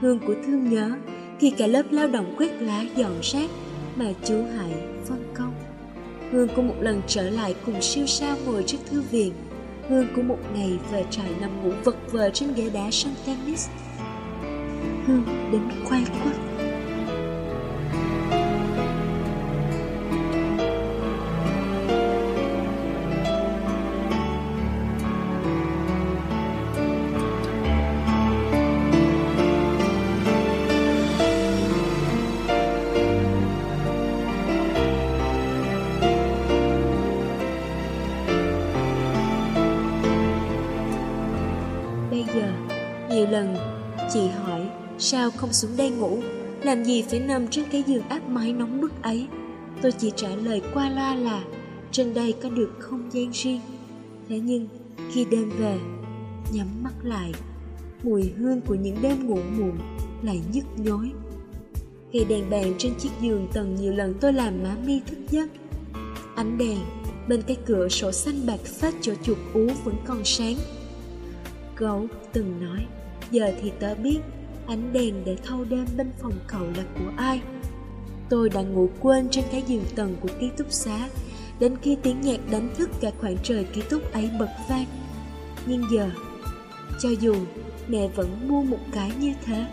Hương 0.00 0.18
của 0.26 0.34
thương 0.46 0.70
nhớ 0.70 0.90
khi 1.38 1.50
cả 1.50 1.66
lớp 1.66 1.82
lao 1.90 2.08
động 2.08 2.34
quét 2.38 2.50
lá 2.60 2.84
dọn 2.96 3.20
rác 3.22 3.50
mà 3.96 4.06
chú 4.24 4.34
Hải 4.56 4.72
phân 5.04 5.24
công. 5.34 5.54
Hương 6.32 6.48
cũng 6.56 6.68
một 6.68 6.76
lần 6.80 7.02
trở 7.06 7.30
lại 7.30 7.54
cùng 7.66 7.82
siêu 7.82 8.06
sao 8.06 8.36
ngồi 8.46 8.62
trước 8.66 8.78
thư 8.90 9.00
viện. 9.00 9.32
Hương 9.88 10.06
cũng 10.16 10.28
một 10.28 10.38
ngày 10.54 10.78
về 10.92 11.04
trại 11.10 11.30
nằm 11.40 11.62
ngủ 11.62 11.72
vật 11.84 11.96
vờ 12.12 12.30
trên 12.30 12.54
ghế 12.54 12.70
đá 12.70 12.90
sân 12.90 13.14
tennis. 13.26 13.68
Hương 15.06 15.24
đến 15.52 15.62
khoai 15.84 16.04
quất 16.22 16.51
Nhiều 43.12 43.26
lần. 43.30 43.56
Chị 44.12 44.28
hỏi 44.28 44.70
sao 44.98 45.30
không 45.30 45.52
xuống 45.52 45.76
đây 45.76 45.90
ngủ? 45.90 46.18
Làm 46.62 46.84
gì 46.84 47.02
phải 47.02 47.20
nằm 47.20 47.48
trên 47.48 47.64
cái 47.72 47.82
giường 47.86 48.08
áp 48.08 48.28
mái 48.28 48.52
nóng 48.52 48.80
bức 48.80 49.02
ấy? 49.02 49.26
Tôi 49.82 49.92
chỉ 49.92 50.12
trả 50.16 50.28
lời 50.28 50.62
qua 50.74 50.90
loa 50.90 51.14
là 51.14 51.44
Trên 51.90 52.14
đây 52.14 52.34
có 52.42 52.48
được 52.48 52.76
không 52.78 53.10
gian 53.12 53.30
riêng? 53.32 53.60
Thế 54.28 54.40
nhưng 54.40 54.68
khi 55.12 55.24
đêm 55.24 55.50
về 55.58 55.78
Nhắm 56.52 56.66
mắt 56.82 56.92
lại 57.02 57.32
Mùi 58.02 58.32
hương 58.38 58.60
của 58.60 58.74
những 58.74 58.96
đêm 59.02 59.26
ngủ 59.26 59.38
muộn 59.58 59.78
Lại 60.22 60.40
nhức 60.52 60.64
nhối. 60.76 61.10
Cây 62.12 62.24
đèn 62.24 62.50
bàn 62.50 62.74
trên 62.78 62.94
chiếc 62.98 63.10
giường 63.20 63.48
tầng 63.52 63.74
nhiều 63.74 63.92
lần 63.92 64.14
tôi 64.20 64.32
làm 64.32 64.62
má 64.62 64.76
mi 64.86 65.00
thức 65.06 65.18
giấc 65.30 65.50
Ánh 66.34 66.58
đèn 66.58 66.78
bên 67.28 67.42
cái 67.42 67.56
cửa 67.66 67.88
sổ 67.88 68.12
xanh 68.12 68.46
bạc 68.46 68.60
phát 68.60 68.94
chỗ 69.00 69.12
chuột 69.22 69.38
ú 69.54 69.66
vẫn 69.84 69.94
còn 70.06 70.24
sáng. 70.24 70.56
Gấu 71.76 72.06
từng 72.32 72.60
nói, 72.60 72.86
giờ 73.32 73.52
thì 73.62 73.72
tớ 73.80 73.94
biết 73.94 74.18
ánh 74.66 74.92
đèn 74.92 75.24
để 75.24 75.36
thâu 75.46 75.64
đêm 75.64 75.86
bên 75.96 76.10
phòng 76.18 76.38
cậu 76.46 76.66
là 76.76 76.84
của 76.94 77.12
ai. 77.16 77.40
Tôi 78.28 78.48
đã 78.48 78.62
ngủ 78.62 78.88
quên 79.00 79.28
trên 79.30 79.44
cái 79.52 79.62
giường 79.66 79.84
tầng 79.94 80.16
của 80.20 80.28
ký 80.40 80.50
túc 80.56 80.72
xá, 80.72 81.08
đến 81.58 81.76
khi 81.82 81.96
tiếng 82.02 82.20
nhạc 82.20 82.40
đánh 82.50 82.74
thức 82.76 82.90
cả 83.00 83.10
khoảng 83.20 83.36
trời 83.42 83.64
ký 83.64 83.82
túc 83.90 84.12
ấy 84.12 84.30
bật 84.38 84.50
vang. 84.68 84.86
Nhưng 85.66 85.84
giờ, 85.90 86.10
cho 87.00 87.08
dù 87.20 87.34
mẹ 87.88 88.08
vẫn 88.08 88.48
mua 88.48 88.62
một 88.62 88.78
cái 88.92 89.12
như 89.20 89.34
thế, 89.44 89.66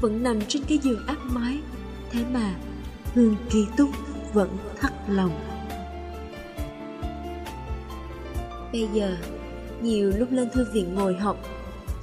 vẫn 0.00 0.22
nằm 0.22 0.40
trên 0.48 0.62
cái 0.68 0.78
giường 0.78 1.06
áp 1.06 1.18
mái, 1.22 1.58
thế 2.10 2.24
mà 2.32 2.54
hương 3.14 3.36
ký 3.50 3.66
túc 3.76 3.90
vẫn 4.32 4.56
thắt 4.80 4.92
lòng. 5.08 5.40
Bây 8.72 8.88
giờ, 8.92 9.16
nhiều 9.82 10.12
lúc 10.18 10.32
lên 10.32 10.50
thư 10.50 10.66
viện 10.72 10.94
ngồi 10.94 11.14
học, 11.14 11.36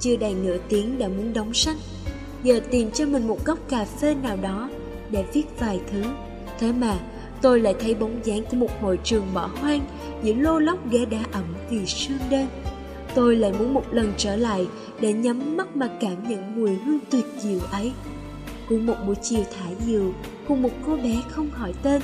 chưa 0.04 0.16
đầy 0.16 0.34
nửa 0.34 0.56
tiếng 0.68 0.98
đã 0.98 1.08
muốn 1.08 1.32
đóng 1.32 1.54
sách. 1.54 1.76
Giờ 2.42 2.60
tìm 2.70 2.90
cho 2.90 3.06
mình 3.06 3.28
một 3.28 3.44
góc 3.44 3.58
cà 3.68 3.84
phê 3.84 4.14
nào 4.14 4.36
đó 4.36 4.70
để 5.10 5.24
viết 5.32 5.44
vài 5.58 5.80
thứ. 5.90 6.02
Thế 6.58 6.72
mà, 6.72 6.98
tôi 7.42 7.60
lại 7.60 7.74
thấy 7.80 7.94
bóng 7.94 8.20
dáng 8.24 8.44
của 8.50 8.56
một 8.56 8.80
hội 8.80 8.98
trường 9.04 9.26
bỏ 9.34 9.50
hoang 9.60 9.80
giữa 10.22 10.34
lô 10.34 10.58
lóc 10.58 10.90
ghế 10.90 11.04
đá 11.04 11.18
ẩm 11.32 11.44
vì 11.70 11.86
sương 11.86 12.18
đêm. 12.30 12.46
Tôi 13.14 13.36
lại 13.36 13.52
muốn 13.58 13.74
một 13.74 13.84
lần 13.90 14.12
trở 14.16 14.36
lại 14.36 14.66
để 15.00 15.12
nhắm 15.12 15.56
mắt 15.56 15.76
mà 15.76 15.88
cảm 16.00 16.28
nhận 16.28 16.56
mùi 16.56 16.74
hương 16.74 16.98
tuyệt 17.10 17.24
diệu 17.38 17.60
ấy. 17.70 17.92
Của 18.68 18.76
một 18.76 18.96
buổi 19.06 19.14
chiều 19.22 19.44
thả 19.58 19.66
diều 19.86 20.12
cùng 20.48 20.62
một 20.62 20.70
cô 20.86 20.96
bé 20.96 21.16
không 21.28 21.50
hỏi 21.50 21.72
tên, 21.82 22.02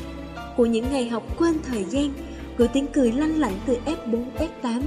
của 0.56 0.66
những 0.66 0.84
ngày 0.92 1.08
học 1.08 1.38
quên 1.38 1.54
thời 1.68 1.84
gian 1.84 2.12
của 2.58 2.66
tiếng 2.66 2.86
cười 2.86 3.12
lanh 3.12 3.40
lảnh 3.40 3.54
từ 3.66 3.76
F4, 3.86 4.24
F8 4.62 4.82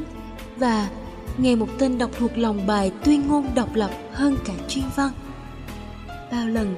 và 0.58 0.90
nghe 1.38 1.56
một 1.56 1.68
tên 1.80 1.98
đọc 1.98 2.10
thuộc 2.20 2.38
lòng 2.38 2.68
bài 2.68 2.92
tuyên 3.04 3.28
ngôn 3.28 3.46
độc 3.56 3.76
lập 3.76 3.92
hơn 4.12 4.38
cả 4.46 4.54
chuyên 4.68 4.86
văn. 4.96 5.12
Bao 6.32 6.48
lần 6.48 6.76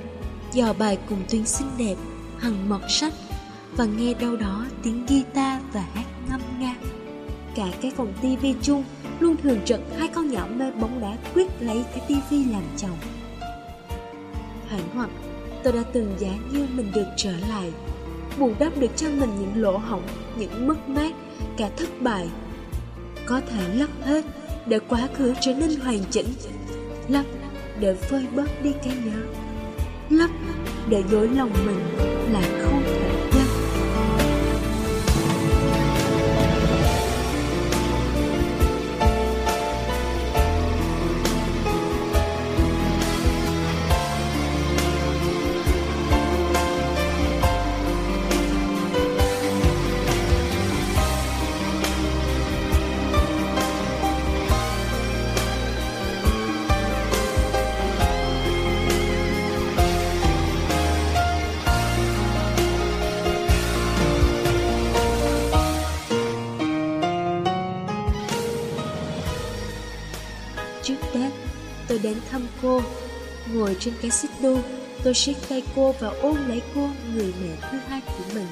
dò 0.54 0.74
bài 0.74 0.98
cùng 1.10 1.20
tuyến 1.30 1.46
xinh 1.46 1.68
đẹp, 1.78 1.96
hằng 2.38 2.70
mọt 2.70 2.82
sách 2.90 3.14
và 3.78 3.86
nghe 3.86 4.14
đâu 4.14 4.36
đó 4.36 4.66
tiếng 4.84 5.06
guitar 5.06 5.62
và 5.74 5.82
hát 5.94 6.06
ngâm 6.30 6.42
nga. 6.60 6.76
Cả 7.56 7.68
cái 7.82 7.92
phòng 7.98 8.14
tivi 8.22 8.56
chung 8.62 8.84
luôn 9.20 9.38
thường 9.38 9.60
trực 9.66 9.80
hai 9.98 10.08
con 10.08 10.32
nhỏ 10.32 10.48
mê 10.56 10.72
bóng 10.72 11.02
đá 11.02 11.18
quyết 11.34 11.48
lấy 11.60 11.86
cái 11.92 12.02
tivi 12.08 12.44
làm 12.44 12.64
chồng. 12.78 12.98
hoảng 14.70 14.90
hoặc 14.94 15.10
tôi 15.64 15.74
đã 15.74 15.84
từng 15.94 16.16
giá 16.20 16.32
như 16.52 16.68
mình 16.76 16.92
được 16.96 17.08
trở 17.18 17.32
lại 17.50 17.72
bù 18.38 18.52
đắp 18.60 18.78
được 18.78 18.92
cho 18.96 19.08
mình 19.10 19.30
những 19.40 19.62
lỗ 19.62 19.78
hổng 19.78 20.04
những 20.38 20.68
mất 20.68 20.90
mát 20.90 21.12
cả 21.58 21.70
thất 21.78 21.90
bại 22.02 22.28
có 23.26 23.42
thể 23.50 23.76
lấp 23.76 23.90
hết 24.04 24.26
để 24.68 24.80
quá 24.90 25.08
khứ 25.18 25.34
trở 25.42 25.54
nên 25.54 25.80
hoàn 25.80 26.00
chỉnh. 26.12 26.28
Lấp 27.10 27.26
để 27.80 27.96
phơi 27.96 28.26
bớt 28.36 28.64
đi 28.64 28.72
cái 28.84 28.94
nhớ. 29.06 29.22
Lấp 30.10 30.30
để 30.90 31.04
dối 31.12 31.30
lòng 31.36 31.52
mình 31.66 31.80
là 32.34 32.42
không 32.62 32.84
thể 32.84 33.15
Ngồi 73.76 73.82
trên 73.82 73.94
cái 74.02 74.12
xích 74.12 74.32
đu, 74.42 74.58
tôi 75.04 75.14
siết 75.14 75.36
tay 75.50 75.64
cô 75.76 75.96
và 76.00 76.08
ôm 76.22 76.38
lấy 76.48 76.62
cô, 76.76 76.90
người 77.16 77.34
mẹ 77.44 77.70
thứ 77.72 77.78
hai 77.88 78.02
của 78.08 78.24
mình. 78.34 78.46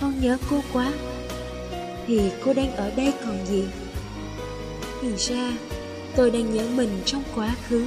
Con 0.00 0.20
nhớ 0.20 0.38
cô 0.50 0.60
quá. 0.72 0.92
Thì 2.06 2.20
cô 2.44 2.52
đang 2.54 2.76
ở 2.76 2.92
đây 2.96 3.12
còn 3.24 3.46
gì? 3.46 3.64
Thì 5.02 5.08
ra, 5.16 5.52
tôi 6.16 6.30
đang 6.30 6.54
nhớ 6.54 6.66
mình 6.76 6.88
trong 7.04 7.22
quá 7.34 7.54
khứ, 7.68 7.86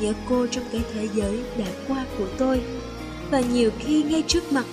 nhớ 0.00 0.12
cô 0.28 0.46
trong 0.46 0.64
cái 0.72 0.80
thế 0.94 1.08
giới 1.14 1.40
đã 1.58 1.66
qua 1.88 2.04
của 2.18 2.28
tôi. 2.38 2.60
Và 3.30 3.40
nhiều 3.40 3.70
khi 3.78 4.02
ngay 4.02 4.22
trước 4.26 4.52
mặt, 4.52 4.66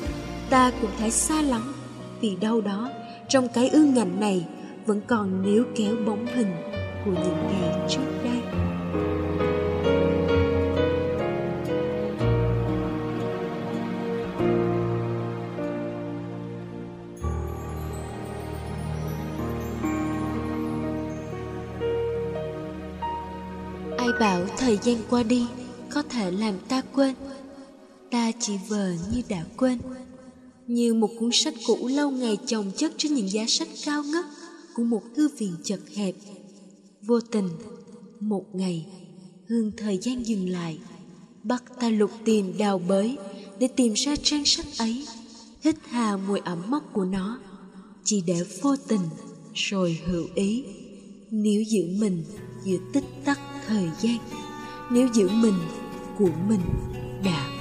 ta 0.49 0.72
cũng 0.82 0.91
thấy 0.99 1.11
xa 1.11 1.41
lắm, 1.41 1.76
vì 2.22 2.36
đâu 2.36 2.61
đó, 2.61 2.89
trong 3.30 3.47
cái 3.47 3.70
ương 3.70 3.93
ngạnh 3.93 4.20
này, 4.20 4.45
vẫn 4.86 5.01
còn 5.07 5.43
níu 5.43 5.64
kéo 5.76 5.95
bóng 6.05 6.26
hình 6.36 6.55
của 7.05 7.11
những 7.11 7.47
ngày 7.47 7.88
trước 7.89 8.24
đây 8.24 8.62
thời 24.58 24.78
gian 24.84 24.97
qua 25.10 25.24
đi, 25.24 25.45
có 25.89 26.01
thể 26.01 26.32
làm 26.32 26.60
ta 26.68 26.82
quên. 26.82 27.16
Ta 28.12 28.32
chỉ 28.39 28.54
vờ 28.68 28.93
như 29.12 29.22
đã 29.30 29.45
quên. 29.58 29.80
Như 30.68 30.93
một 30.93 31.10
cuốn 31.20 31.30
sách 31.34 31.54
cũ 31.68 31.88
lâu 31.88 32.12
ngày 32.12 32.38
chồng 32.45 32.72
chất 32.78 32.93
trên 32.97 33.14
những 33.14 33.32
giá 33.32 33.45
sách 33.47 33.68
cao 33.86 34.04
ngất 34.04 34.26
của 34.76 34.84
một 34.84 35.04
thư 35.16 35.30
viện 35.38 35.56
chật 35.64 35.80
hẹp. 35.95 36.16
Vô 37.01 37.20
tình, 37.20 37.49
một 38.20 38.56
ngày, 38.56 38.86
hương 39.47 39.72
thời 39.78 39.97
gian 39.97 40.28
dừng 40.28 40.49
lại. 40.49 40.80
Bắt 41.43 41.64
ta 41.80 41.89
lục 41.89 42.12
tìm 42.26 42.58
đào 42.58 42.80
bới 42.80 43.18
để 43.60 43.68
tìm 43.68 43.93
ra 43.93 44.16
trang 44.24 44.45
sách 44.45 44.66
ấy. 44.78 45.08
Hít 45.62 45.76
hà 45.89 46.18
mùi 46.18 46.39
ẩm 46.39 46.62
mốc 46.68 46.93
của 46.93 47.06
nó. 47.06 47.39
Chỉ 48.04 48.22
để 48.22 48.43
vô 48.62 48.76
tình, 48.88 49.01
rồi 49.54 49.99
hữu 50.06 50.26
ý. 50.36 50.64
Nếu 51.32 51.62
giữ 51.62 51.88
mình 51.99 52.24
giữa 52.66 52.78
tích 52.93 53.06
tắc 53.26 53.39
thời 53.68 53.89
gian 54.01 54.18
nếu 54.93 55.07
giữ 55.13 55.29
mình 55.29 55.53
của 56.17 56.29
mình 56.47 56.61
đã 57.23 57.53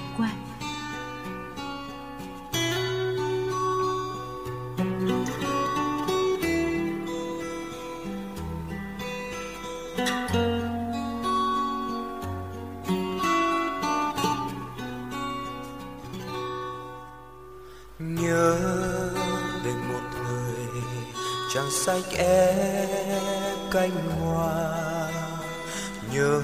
nhớ 26.14 26.42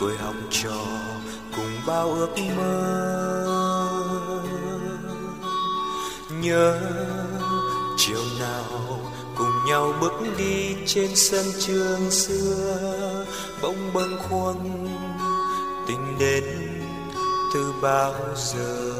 tuổi 0.00 0.16
học 0.16 0.34
trò 0.50 0.84
cùng 1.56 1.72
bao 1.86 2.12
ước 2.12 2.30
mơ. 2.56 3.02
Nhớ 6.30 6.80
chiều 7.96 8.22
nào 8.40 9.00
cùng 9.38 9.64
nhau 9.66 9.94
bước 10.00 10.12
đi 10.38 10.76
trên 10.86 11.10
sân 11.14 11.46
trường 11.60 12.10
xưa, 12.10 13.24
bỗng 13.62 13.92
bâng 13.94 14.18
khuâng 14.28 14.88
tình 15.88 16.18
đến 16.18 16.44
từ 17.54 17.72
bao 17.82 18.14
giờ. 18.36 18.92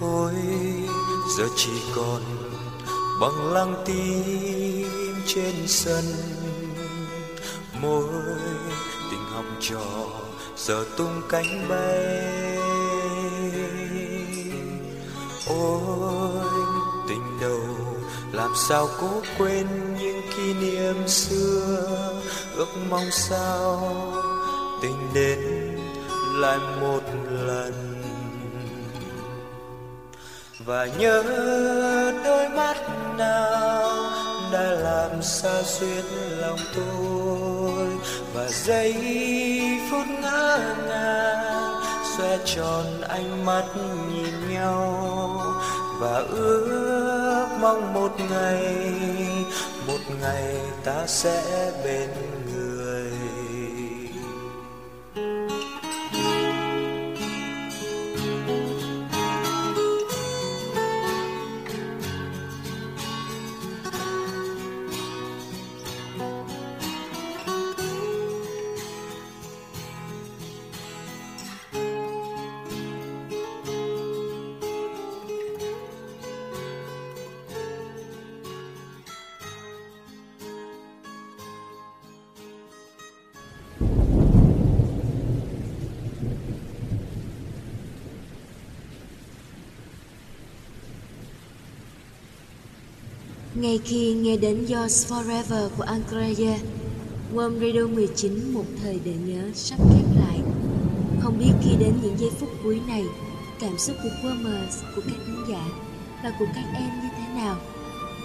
Thôi 0.00 0.32
giờ 1.38 1.44
chỉ 1.56 1.82
còn 1.96 2.22
bằng 3.20 3.52
lăng 3.52 3.74
tim 3.84 5.01
trên 5.26 5.54
sân. 5.66 6.04
Môi 7.80 8.04
tình 9.10 9.24
học 9.32 9.44
trò, 9.60 10.08
giờ 10.56 10.84
tung 10.96 11.22
cánh 11.28 11.68
bay. 11.68 12.58
Ôi, 15.48 16.44
tình 17.08 17.38
đầu 17.40 17.60
làm 18.32 18.50
sao 18.68 18.88
cố 19.00 19.22
quên 19.38 19.66
những 20.00 20.20
kỷ 20.36 20.54
niệm 20.54 21.08
xưa. 21.08 22.12
Ước 22.56 22.68
mong 22.90 23.10
sao 23.10 23.92
tình 24.82 25.08
đến 25.14 25.38
lại 26.34 26.58
một 26.80 27.02
lần. 27.30 28.02
Và 30.66 30.86
nhớ 30.86 31.22
đôi 32.24 32.48
mắt 32.48 32.76
nào 33.18 33.91
đã 34.52 34.62
làm 34.62 35.22
xa 35.22 35.62
xuyên 35.62 36.04
lòng 36.40 36.58
tôi, 36.74 37.88
và 38.34 38.48
giây 38.48 38.94
phút 39.90 40.06
ngỡ 40.22 40.74
ngàng 40.88 41.80
xoe 42.16 42.38
tròn 42.44 43.00
ánh 43.08 43.44
mắt 43.44 43.64
nhìn 44.12 44.54
nhau, 44.54 45.40
và 46.00 46.16
ước 46.28 47.46
mong 47.60 47.94
một 47.94 48.12
ngày 48.30 48.76
một 49.86 50.00
ngày 50.20 50.56
ta 50.84 51.06
sẽ 51.06 51.42
bên 51.84 52.10
Ngay 93.62 93.80
khi 93.84 94.12
nghe 94.12 94.36
đến 94.36 94.66
Yours 94.68 95.12
Forever 95.12 95.68
của 95.76 95.82
Andrea, 95.82 96.58
Worm 97.34 97.60
Radio 97.60 97.86
19 97.86 98.52
một 98.54 98.64
thời 98.82 99.00
để 99.04 99.12
nhớ 99.26 99.42
sắp 99.54 99.76
khép 99.76 100.04
lại. 100.20 100.40
Không 101.20 101.38
biết 101.38 101.52
khi 101.62 101.70
đến 101.80 101.94
những 102.02 102.18
giây 102.18 102.30
phút 102.40 102.48
cuối 102.62 102.80
này, 102.86 103.04
cảm 103.60 103.78
xúc 103.78 103.96
của 104.02 104.08
Wormers, 104.22 104.94
của 104.96 105.02
các 105.04 105.16
khán 105.26 105.44
giả 105.48 105.64
và 106.24 106.32
của 106.38 106.46
các 106.54 106.64
em 106.74 106.90
như 107.02 107.08
thế 107.16 107.42
nào? 107.42 107.56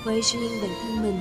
Với 0.05 0.21
riêng 0.21 0.61
bản 0.61 0.71
thân 0.83 1.03
mình, 1.03 1.19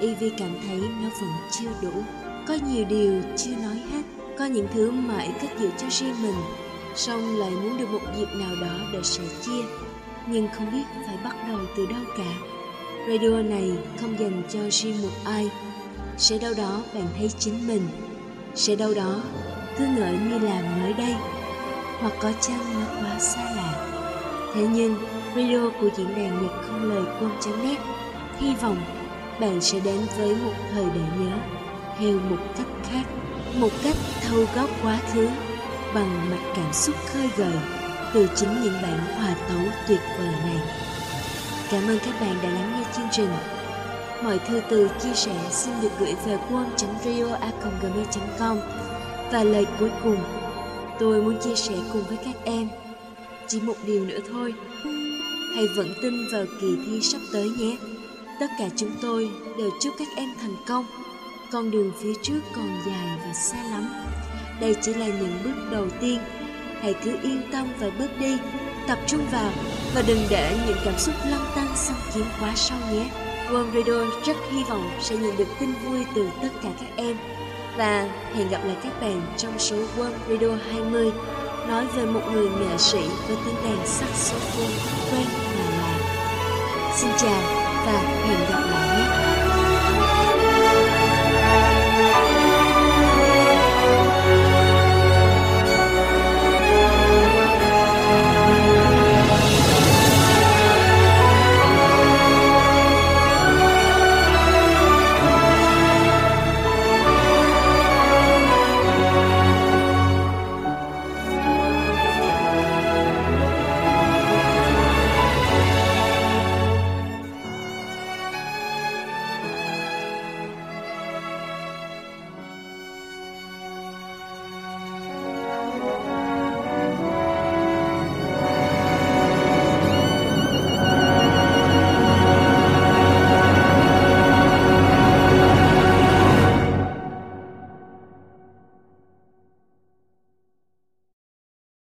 Evie 0.00 0.38
cảm 0.38 0.56
thấy 0.66 0.78
nó 0.78 1.08
vẫn 1.20 1.30
chưa 1.58 1.70
đủ. 1.82 2.02
Có 2.48 2.58
nhiều 2.68 2.84
điều 2.84 3.22
chưa 3.36 3.56
nói 3.56 3.76
hết, 3.92 4.02
có 4.38 4.44
những 4.44 4.66
thứ 4.74 4.90
mãi 4.90 5.32
cất 5.40 5.50
giữ 5.60 5.70
cho 5.78 5.86
riêng 5.90 6.22
mình, 6.22 6.36
song 6.96 7.36
lại 7.36 7.50
muốn 7.50 7.78
được 7.78 7.90
một 7.92 8.02
dịp 8.18 8.28
nào 8.34 8.56
đó 8.60 8.78
để 8.92 8.98
sẻ 9.02 9.22
chia, 9.46 9.62
nhưng 10.28 10.48
không 10.54 10.72
biết 10.72 10.84
phải 11.06 11.16
bắt 11.24 11.48
đầu 11.48 11.58
từ 11.76 11.86
đâu 11.86 12.02
cả 12.16 12.53
Radio 13.08 13.42
này 13.42 13.72
không 14.00 14.18
dành 14.18 14.42
cho 14.52 14.58
riêng 14.70 15.02
một 15.02 15.08
ai. 15.24 15.50
Sẽ 16.18 16.38
đâu 16.38 16.54
đó 16.56 16.82
bạn 16.94 17.06
thấy 17.18 17.30
chính 17.38 17.68
mình. 17.68 17.82
Sẽ 18.54 18.76
đâu 18.76 18.94
đó 18.94 19.22
cứ 19.78 19.86
ngỡ 19.86 20.12
như 20.12 20.38
là 20.38 20.62
mới 20.80 20.92
đây, 20.92 21.14
Hoặc 22.00 22.12
có 22.20 22.32
chăng 22.40 22.80
nó 22.80 22.86
quá 23.00 23.18
xa 23.18 23.42
lạ. 23.56 24.00
Thế 24.54 24.66
nhưng, 24.72 24.96
radio 25.36 25.70
của 25.80 25.88
diễn 25.96 26.14
đàn 26.16 26.42
nhật 26.42 26.52
không 26.66 26.90
lời 26.92 27.04
quân.net 27.20 27.78
Hy 28.38 28.54
vọng 28.54 28.76
bạn 29.40 29.60
sẽ 29.60 29.80
đến 29.80 30.00
với 30.18 30.34
một 30.34 30.52
thời 30.72 30.84
để 30.84 31.00
nhớ, 31.18 31.36
Theo 31.98 32.18
một 32.30 32.38
cách 32.56 32.66
khác, 32.82 33.04
Một 33.56 33.70
cách 33.82 33.96
thâu 34.22 34.44
góp 34.54 34.70
quá 34.82 34.98
khứ, 35.12 35.28
Bằng 35.94 36.30
mạch 36.30 36.52
cảm 36.56 36.72
xúc 36.72 36.94
khơi 37.06 37.28
gợi 37.36 37.58
Từ 38.14 38.28
chính 38.36 38.62
những 38.62 38.82
bản 38.82 38.98
hòa 38.98 39.34
tấu 39.48 39.72
tuyệt 39.88 40.00
vời 40.18 40.32
này. 40.44 40.83
Cảm 41.70 41.88
ơn 41.88 41.98
các 41.98 42.20
bạn 42.20 42.36
đã 42.42 42.48
lắng 42.48 42.72
nghe 42.72 42.84
chương 42.96 43.08
trình. 43.12 43.28
Mọi 44.24 44.38
thư 44.38 44.60
từ 44.70 44.90
chia 45.02 45.14
sẻ 45.14 45.36
xin 45.50 45.74
được 45.82 45.88
gửi 46.00 46.14
về 46.26 46.38
quang.rio.gmail.com 46.48 48.58
Và 49.32 49.44
lời 49.44 49.66
cuối 49.80 49.90
cùng, 50.02 50.16
tôi 50.98 51.22
muốn 51.22 51.40
chia 51.40 51.54
sẻ 51.54 51.74
cùng 51.92 52.02
với 52.08 52.16
các 52.24 52.34
em 52.44 52.68
chỉ 53.46 53.60
một 53.60 53.74
điều 53.86 54.04
nữa 54.04 54.18
thôi. 54.32 54.54
Hãy 55.54 55.66
vẫn 55.76 55.94
tin 56.02 56.14
vào 56.32 56.44
kỳ 56.60 56.76
thi 56.86 57.00
sắp 57.00 57.20
tới 57.32 57.50
nhé. 57.58 57.76
Tất 58.40 58.46
cả 58.58 58.68
chúng 58.76 58.90
tôi 59.02 59.30
đều 59.58 59.70
chúc 59.80 59.94
các 59.98 60.08
em 60.16 60.28
thành 60.40 60.56
công. 60.68 60.86
Con 61.52 61.70
đường 61.70 61.92
phía 62.02 62.12
trước 62.22 62.40
còn 62.56 62.78
dài 62.86 63.18
và 63.26 63.34
xa 63.34 63.62
lắm. 63.70 63.88
Đây 64.60 64.76
chỉ 64.82 64.94
là 64.94 65.06
những 65.06 65.38
bước 65.44 65.70
đầu 65.70 65.86
tiên. 66.00 66.18
Hãy 66.80 66.94
cứ 67.04 67.16
yên 67.22 67.42
tâm 67.52 67.66
và 67.80 67.90
bước 67.98 68.10
đi 68.20 68.36
tập 68.88 68.98
trung 69.06 69.26
vào 69.32 69.50
và 69.94 70.02
đừng 70.06 70.26
để 70.30 70.56
những 70.66 70.76
cảm 70.84 70.98
xúc 70.98 71.14
lăng 71.30 71.46
tăng 71.56 71.76
xâm 71.76 71.96
chiếm 72.14 72.24
quá 72.40 72.52
sâu 72.54 72.78
nhé. 72.92 73.10
World 73.50 73.74
Radio 73.74 74.20
rất 74.26 74.36
hy 74.52 74.64
vọng 74.64 74.90
sẽ 75.00 75.16
nhận 75.16 75.36
được 75.36 75.48
tin 75.60 75.72
vui 75.72 76.06
từ 76.14 76.28
tất 76.42 76.48
cả 76.62 76.68
các 76.80 76.88
em 76.96 77.16
và 77.76 78.08
hẹn 78.34 78.48
gặp 78.48 78.60
lại 78.64 78.76
các 78.82 79.00
bạn 79.00 79.22
trong 79.36 79.58
số 79.58 79.76
World 79.76 80.12
Radio 80.28 80.48
20 80.72 81.12
nói 81.68 81.86
về 81.96 82.06
một 82.06 82.22
người 82.32 82.48
nghệ 82.48 82.78
sĩ 82.78 83.00
với 83.28 83.36
tiếng 83.44 83.54
đàn 83.64 83.86
saxophone 83.86 84.74
quen 85.10 85.26
mà 85.56 85.76
lạ. 85.78 85.98
Xin 86.96 87.10
chào 87.18 87.42
và 87.86 88.00
hẹn 88.26 88.38
gặp 88.50 88.60
lại 88.70 88.98
nhé. 88.98 89.23